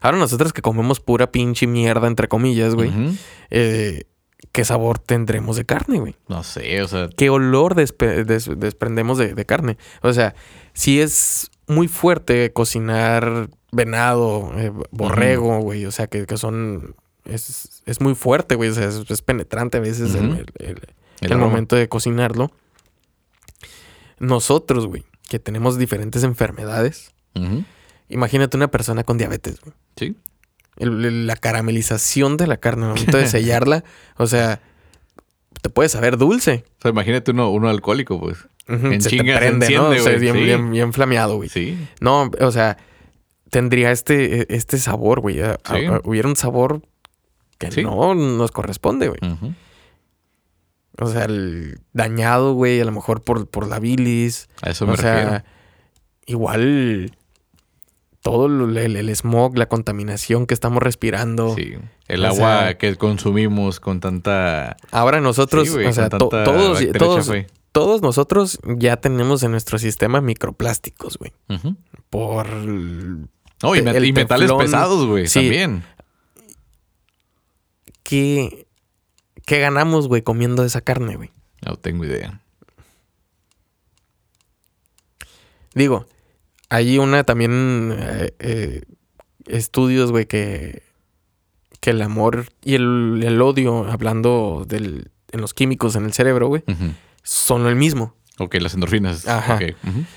[0.02, 2.92] Ahora nosotros que comemos pura pinche mierda, entre comillas, güey,
[3.50, 4.04] eh,
[4.53, 6.16] ¿qué sabor tendremos de carne, güey?
[6.28, 9.76] No sé, o sea, ¿Qué olor despe- des- desprendemos de, de carne?
[10.03, 10.34] O sea,
[10.72, 16.95] si es muy fuerte cocinar venado, eh, borrego, güey, o sea, que, que son...
[17.24, 20.68] Es, es muy fuerte, güey, o sea, es, es penetrante a veces el- el- el,
[20.68, 20.80] el
[21.22, 21.49] el aroma.
[21.49, 22.53] momento de cocinarlo.
[24.18, 27.12] Nosotros, güey, que tenemos diferentes enfermedades.
[28.09, 29.74] Imagínate una persona con diabetes, güey.
[29.97, 30.16] Sí.
[30.76, 33.84] El- la caramelización de la carne al momento de sellarla,
[34.16, 34.60] o sea,
[35.62, 36.64] te puede saber dulce.
[36.78, 38.38] O sea, imagínate uno, uno alcohólico, pues.
[38.68, 39.88] En se chinga te prende, ¿no?
[39.90, 40.42] O sea, bien, sí.
[40.42, 41.48] bien, bien flameado, güey.
[41.48, 41.78] Sí.
[42.00, 42.76] No, o sea,
[43.48, 45.40] tendría este, este sabor, güey.
[45.40, 45.84] A- Sí.
[45.86, 46.82] a- hubiera un sabor
[47.58, 47.82] que Sí.
[47.84, 49.20] no nos corresponde, güey.
[50.98, 54.48] O sea, el dañado, güey, a lo mejor por, por la bilis.
[54.62, 55.44] A eso me o sea, refiero.
[56.26, 57.16] igual
[58.30, 61.54] todo el, el smog, la contaminación que estamos respirando.
[61.54, 61.74] Sí.
[62.08, 64.76] El o agua sea- que consumimos con tanta.
[64.90, 66.44] Ahora nosotros, Sí, güey, o sea, con to- tanta
[67.72, 71.32] todos, nosotros ya tenemos en nuestro sistema microplásticos, güey.
[71.50, 71.76] Ujú.
[72.10, 75.40] Por No, y, met- el y metales pesados, güey, Sí.
[75.40, 75.84] también.
[78.02, 78.66] ¿Qué,
[79.44, 81.30] qué ganamos, güey, comiendo esa carne, güey?
[81.64, 82.40] No tengo idea.
[85.74, 86.06] Digo,
[86.68, 88.82] hay una también eh, eh,
[89.46, 90.82] estudios, güey, que,
[91.80, 96.48] que el amor y el, el odio, hablando del, en los químicos en el cerebro,
[96.48, 96.64] güey,
[97.22, 98.14] son el mismo.
[98.38, 99.26] Ok, las endorfinas.
[99.26, 99.58] Ajá.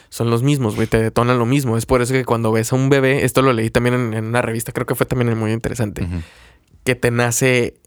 [0.09, 1.77] Son los mismos, güey, te detonan lo mismo.
[1.77, 4.25] Es por eso que cuando ves a un bebé, esto lo leí también en, en
[4.25, 6.05] una revista, creo que fue también muy interesante,
[6.83, 7.79] que te nace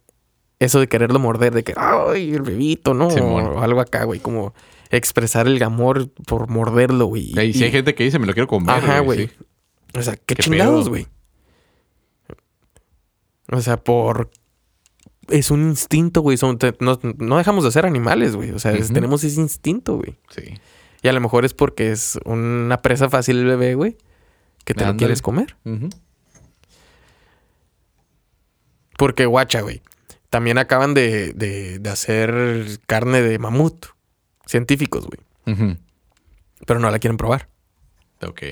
[0.58, 3.08] eso de quererlo morder, de que, ay, el bebito, ¿no?
[3.08, 4.54] O algo acá, güey, como
[4.96, 7.30] expresar el amor por morderlo, güey.
[7.40, 8.76] Y si hay gente que dice, me lo quiero comer.
[8.76, 9.26] Ajá, güey.
[9.28, 9.30] sí.
[9.98, 11.06] O sea, qué, Qué chingados, güey.
[13.50, 14.30] O sea, por...
[15.28, 16.36] Es un instinto, güey.
[16.36, 18.50] Son- no, no dejamos de ser animales, güey.
[18.52, 20.16] O sea, es- tenemos ese instinto, güey.
[20.30, 20.54] Sí.
[21.02, 23.96] Y a lo mejor es porque es una presa fácil el bebé, güey.
[24.64, 25.56] Que te lo quieres comer.
[28.98, 29.82] Porque, guacha, güey.
[30.30, 33.86] También acaban de, de, de hacer carne de mamut.
[34.46, 35.76] Científicos, güey.
[36.66, 37.48] Pero no la quieren probar.
[38.26, 38.42] Ok.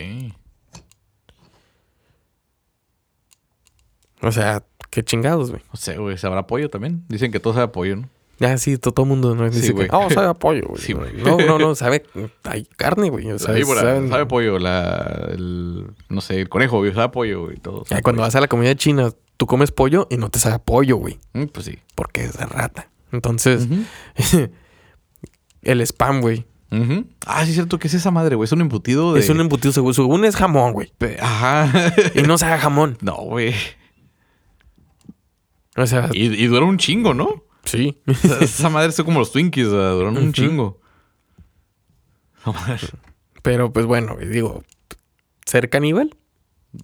[4.22, 5.62] O sea, qué chingados, güey.
[5.72, 6.18] No sé, güey.
[6.18, 7.04] ¿Sabrá pollo también?
[7.08, 8.08] Dicen que todo sabe a pollo, ¿no?
[8.38, 9.44] Ya, sí, to- todo el mundo ¿no?
[9.50, 9.88] dice Sí, que, güey.
[9.92, 10.80] oh, sabe a pollo, güey.
[10.82, 11.12] Sí, güey.
[11.22, 12.04] No, no, no, sabe,
[12.44, 13.30] hay carne, güey.
[13.30, 14.58] O sea, la víbora, sabe a pollo.
[14.58, 17.56] La, el, no sé, el conejo, güey, sabe pollo, güey.
[17.58, 17.82] Todo.
[17.84, 18.26] Ya, sabe cuando pollo.
[18.28, 21.18] vas a la comida china, tú comes pollo y no te sabe pollo, güey.
[21.34, 21.78] Mm, pues sí.
[21.94, 22.88] Porque es de rata.
[23.12, 23.66] Entonces.
[25.62, 26.46] el spam, güey.
[26.72, 27.06] Ujú.
[27.26, 27.78] Ah, sí es cierto.
[27.78, 28.44] ¿Qué es esa madre, güey?
[28.44, 29.20] Es un embutido de...
[29.20, 30.92] Es un embutido según, según es jamón, güey.
[31.20, 31.92] Ajá.
[32.14, 32.96] Y no sabe jamón.
[33.00, 33.54] no, güey.
[35.76, 37.44] O sea, Y, y dura un chingo, ¿no?
[37.64, 38.00] sí.
[38.06, 40.80] O sea, esa madre es como los Twinkies, o sea, duran un chingo.
[42.46, 42.54] No.
[43.42, 44.64] Pero pues bueno, digo,
[45.46, 46.16] ser caníbal,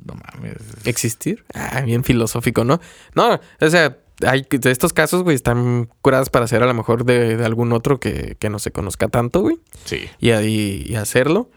[0.04, 0.56] No mames.
[0.84, 1.44] existir.
[1.54, 2.80] Ah, bien filosófico, ¿no?
[3.14, 7.04] No, o sea, hay de estos casos, güey, están curadas para hacer a lo mejor
[7.04, 9.56] de, de algún otro que, que no se conozca tanto, güey.
[9.84, 10.08] Sí.
[10.20, 11.50] Y, ahí- y hacerlo.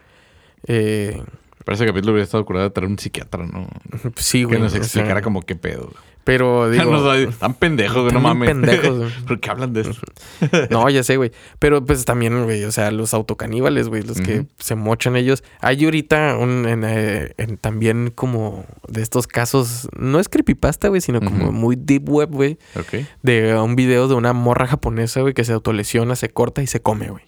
[0.68, 1.22] Eh,
[1.66, 3.68] Para ese capítulo hubiera estado curado de traer un psiquiatra, ¿no?
[4.18, 4.58] sí, güey.
[4.58, 5.92] Que nos o sea, explicara como qué pedo.
[6.24, 8.50] Pero digo, no, tan pendejos, güey, no están mames.
[8.50, 9.12] pendejos.
[9.28, 9.92] ¿Por qué hablan de eso?
[10.70, 11.32] no, ya sé, güey.
[11.60, 15.44] Pero pues también, güey, o sea, los autocaníbales, güey, los que se mochan ellos.
[15.62, 21.02] Hay ahorita un, en, eh, en también como de estos casos, no es creepypasta, güey,
[21.02, 23.06] sino como muy deep web, güey, Ok.
[23.24, 26.82] de un video de una morra japonesa, güey, que se autolesiona, se corta y se
[26.82, 27.24] come, güey.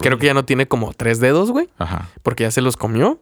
[0.00, 2.08] Creo que ya no tiene como tres dedos, güey, Ajá.
[2.22, 3.20] porque ya se los comió.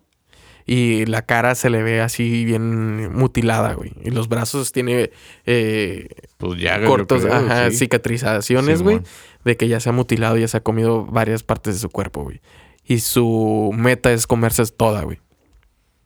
[0.67, 3.93] Y la cara se le ve así bien mutilada, güey.
[4.03, 5.11] Y los brazos tiene
[5.45, 6.09] eh,
[6.39, 7.79] Pues ya, cortos, creo, ajá, sí.
[7.79, 9.01] cicatrizaciones, güey.
[9.45, 12.23] De que ya se ha mutilado, ya se ha comido varias partes de su cuerpo,
[12.23, 12.41] güey.
[12.87, 15.21] Y su meta es comerse toda, güey.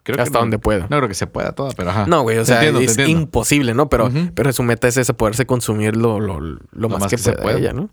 [0.03, 0.87] Creo hasta donde pueda.
[0.89, 2.07] No creo que se pueda toda, pero ajá.
[2.07, 3.89] No, güey, o Te sea, entiendo, es imposible, ¿no?
[3.89, 7.59] Pero, pero su meta es esa, poderse consumir lo, lo, lo más, que, se pueda,
[7.59, 7.91] ella, ¿no?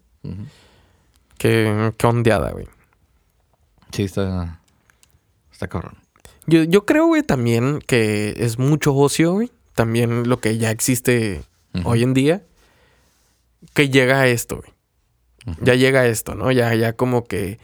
[1.37, 2.67] Qué, qué ondeada, güey.
[3.91, 4.61] Sí, está.
[5.51, 6.04] Está cabrón.
[6.47, 9.51] Yo, yo creo, güey, también que es mucho ocio, güey.
[9.73, 11.43] También lo que ya existe
[11.83, 12.43] hoy en día.
[13.73, 15.57] Que llega a esto, güey.
[15.61, 16.51] Ya llega a esto, ¿no?
[16.51, 17.59] Ya, ya como que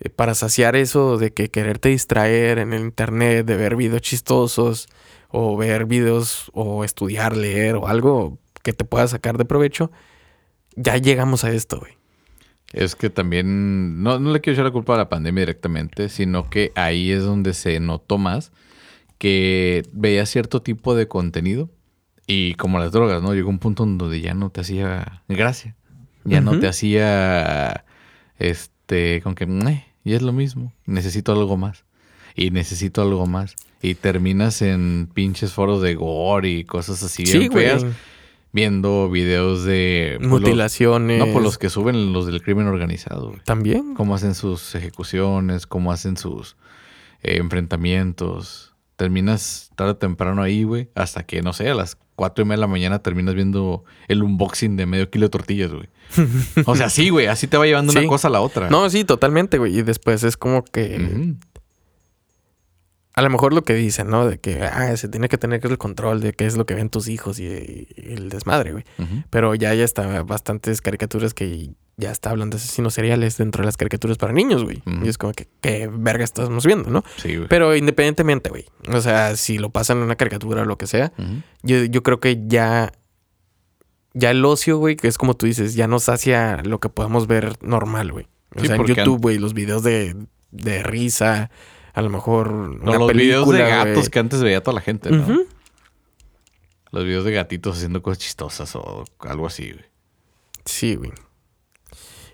[0.00, 4.88] eh, para saciar eso de que quererte distraer en el internet, de ver videos chistosos,
[5.28, 9.90] o ver videos, o estudiar, leer, o algo que te pueda sacar de provecho,
[10.76, 12.01] ya llegamos a esto, güey.
[12.72, 16.48] Es que también, no, no le quiero echar la culpa a la pandemia directamente, sino
[16.48, 18.52] que ahí es donde se notó más
[19.18, 21.70] que veía cierto tipo de contenido
[22.26, 23.34] y como las drogas, ¿no?
[23.34, 25.76] Llegó un punto donde ya no te hacía gracia,
[26.24, 27.84] ya no te hacía,
[28.38, 31.84] este, con que, "Meh, y es lo mismo, necesito algo más
[32.34, 37.38] y necesito algo más y terminas en pinches foros de gore y cosas así Sí,
[37.38, 37.92] bien güey.
[38.52, 41.18] Viendo videos de pues, los- Mutilaciones.
[41.18, 43.40] no, por los que suben los del crimen organizado, güey.
[43.44, 43.94] También.
[43.94, 46.56] Cómo hacen sus ejecuciones, cómo hacen sus
[47.22, 48.74] eh, enfrentamientos.
[48.96, 50.90] Terminas tarde o temprano ahí, güey.
[50.94, 54.22] Hasta que, no sé, a las cuatro y media de la mañana terminas viendo el
[54.22, 55.88] unboxing de medio kilo de tortillas, güey.
[56.66, 57.26] O sea, sí, güey.
[57.26, 57.98] Así te va llevando Sí.
[57.98, 58.68] una cosa a la otra.
[58.70, 59.78] No, sí, totalmente, güey.
[59.78, 61.34] Y después es como que...
[63.14, 64.26] A lo mejor lo que dicen, ¿no?
[64.26, 66.88] De que ah, se tiene que tener el control de qué es lo que ven
[66.88, 68.84] tus hijos y, y el desmadre, güey.
[69.28, 73.66] Pero ya ya está bastantes caricaturas que ya está hablando de asesinos seriales dentro de
[73.66, 74.82] las caricaturas para niños, güey.
[75.04, 77.04] Y es como que, ¿qué verga estamos viendo, no?
[77.16, 77.48] Sí, güey.
[77.48, 78.64] Pero independientemente, güey.
[78.88, 81.12] O sea, si lo pasan en una caricatura o lo que sea,
[81.62, 82.92] yo, yo creo que ya...
[84.14, 87.26] Ya el ocio, güey, que es como tú dices, ya nos hacia lo que podamos
[87.26, 88.26] ver normal, güey.
[88.54, 90.14] O Sí, sea, en YouTube, güey, los videos de,
[90.50, 91.50] de risa,
[91.92, 95.10] a lo mejor No, los videos de película, gatos que antes veía toda la gente,
[95.10, 95.40] ¿no?
[96.90, 99.84] Los videos de gatitos haciendo cosas chistosas o algo así, güey.
[100.64, 101.12] Sí, güey.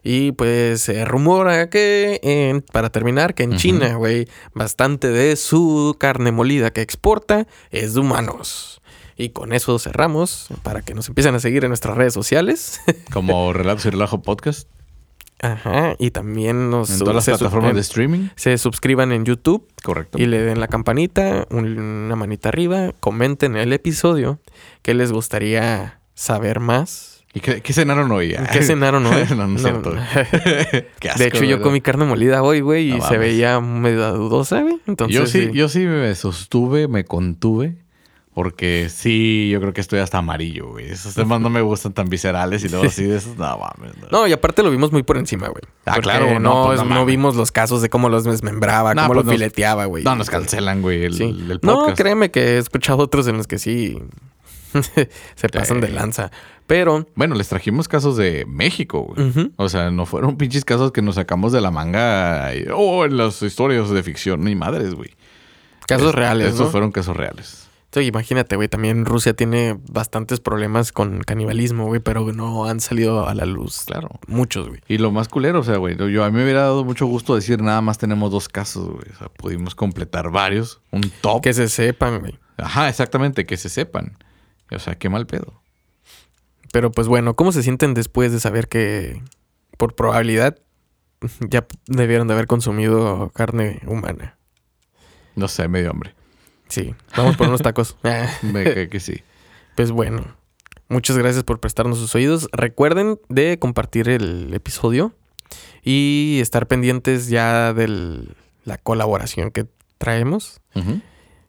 [0.03, 3.57] Y pues se rumora que, para terminar, que en.
[3.57, 8.81] China, güey, bastante de su carne molida que exporta es de humanos.
[9.17, 12.81] Y con eso cerramos para que nos empiecen a seguir en nuestras redes sociales.
[13.13, 14.69] Como Relatos y Relajo Podcast.
[15.41, 15.95] Ajá.
[15.99, 18.29] Y también nos En todas las plataformas de streaming.
[18.37, 20.19] se suscriban en YouTube Correcto.
[20.19, 24.41] y le den la campanita, un- una manita arriba, comenten el episodio,
[24.83, 27.25] qué les gustaría saber más.
[27.35, 28.35] ¿Y qué, qué cenaron hoy?
[28.53, 29.23] ¿Qué cenaron hoy?
[29.37, 29.93] no, no cierto.
[30.99, 31.61] Qué asco, De hecho, yo güey.
[31.63, 34.81] comí carne molida hoy, güey, y se veía medio dudosa, güey.
[34.87, 35.51] Entonces, yo sí, sí.
[35.53, 37.77] yo sí me sostuve, me contuve.
[38.39, 40.89] Porque sí, yo creo que estoy hasta amarillo, güey.
[40.89, 43.97] Esos temas no me gustan tan viscerales y luego así de esos, no mames.
[44.01, 44.07] no.
[44.13, 45.63] No, y aparte lo vimos muy por encima, güey.
[45.85, 47.07] Ah, Porque claro, no, no, pues, no no mames.
[47.09, 50.05] vimos los casos de cómo los desmembraba, cómo pues los nos- fileteaba, güey.
[50.05, 51.25] No, nos cancelan, güey, el, Sí.
[51.25, 51.99] el No, podcast.
[51.99, 53.99] créeme que he escuchado otros en los que sí
[55.35, 56.31] se pasan de lanza.
[56.69, 59.51] Pero, Bueno, les trajimos casos de México, güey.
[59.57, 62.55] O sea, no fueron pinches casos que nos sacamos de la manga.
[62.55, 64.45] y- oh, en las historias de ficción.
[64.45, 65.11] Ni madres, güey.
[65.89, 66.71] casos Es- reales, Estos ¿no?
[66.71, 67.68] fueron casos reales.
[67.97, 73.35] Imagínate, güey, también Rusia tiene bastantes problemas con canibalismo, güey, pero no han salido a
[73.35, 73.85] la luz.
[73.87, 74.11] Claro.
[74.29, 74.81] Muchos, güey.
[74.87, 77.35] Y lo más culero, o sea, güey, yo a mí me hubiera dado mucho gusto
[77.35, 79.11] decir nada más tenemos dos casos, güey.
[79.13, 81.43] O sea, pudimos completar varios, un top.
[81.43, 82.39] Que se sepan, güey.
[82.57, 84.17] Ajá, exactamente, que se sepan.
[84.71, 85.63] O sea, qué mal pedo.
[86.73, 89.23] Pero pues bueno, ¿cómo se sienten después de saber que
[89.77, 90.59] por probabilidad
[91.49, 94.37] ya debieron de haber consumido carne humana?
[95.35, 96.15] No sé, medio hambre.
[96.69, 97.97] Sí, vamos por unos tacos.
[98.03, 99.23] Cae que sí.
[99.75, 100.25] Pues bueno,
[100.89, 102.49] muchas gracias por prestarnos sus oídos.
[102.53, 105.13] Recuerden de compartir el episodio
[105.83, 108.27] y estar pendientes ya de
[108.65, 109.67] la colaboración que
[109.99, 110.61] traemos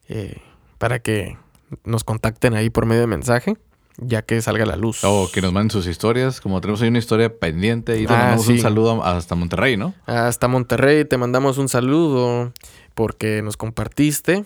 [0.07, 0.37] eh,
[0.77, 1.37] para que
[1.83, 3.55] nos contacten ahí por medio de mensaje,
[3.97, 5.03] ya que salga la luz.
[5.03, 6.39] O que nos manden sus historias.
[6.41, 9.93] Como tenemos ahí una historia pendiente y le Ah, mandamos un saludo hasta Monterrey, ¿no?
[10.05, 12.53] Hasta Monterrey te mandamos un saludo
[12.95, 14.45] porque nos compartiste.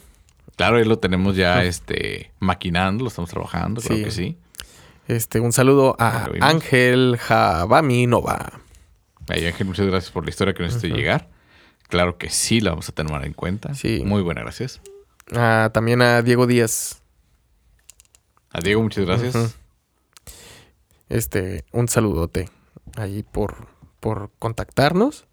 [0.55, 4.03] Claro, ahí lo tenemos ya este maquinando, lo estamos trabajando, Sí.
[4.03, 4.38] que sí.
[5.07, 6.30] Este, un saludo a.
[6.41, 8.59] Ángel Javami Nova.
[9.27, 10.88] Ángel, muchas gracias por la historia que nos Ujú.
[10.88, 11.30] llegar.
[11.89, 13.73] Claro que sí, la vamos a tomar en cuenta.
[13.73, 14.03] Sí.
[14.05, 14.81] Muy buena, gracias.
[15.35, 17.01] Ah, también a Diego Díaz.
[18.51, 19.55] A Diego, muchas gracias.
[21.09, 22.49] Este, un saludote
[22.95, 23.67] ahí por,
[23.99, 25.25] por contactarnos.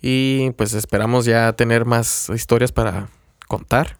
[0.00, 3.08] Y pues esperamos ya tener más historias para
[3.48, 3.98] contar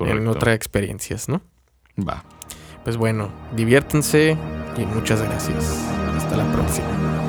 [0.00, 1.42] en otras experiencias, ¿no?
[1.98, 2.24] Va.
[2.84, 4.36] Pues bueno, diviértense
[4.76, 5.64] y muchas gracias.
[6.16, 7.25] Hasta la próxima.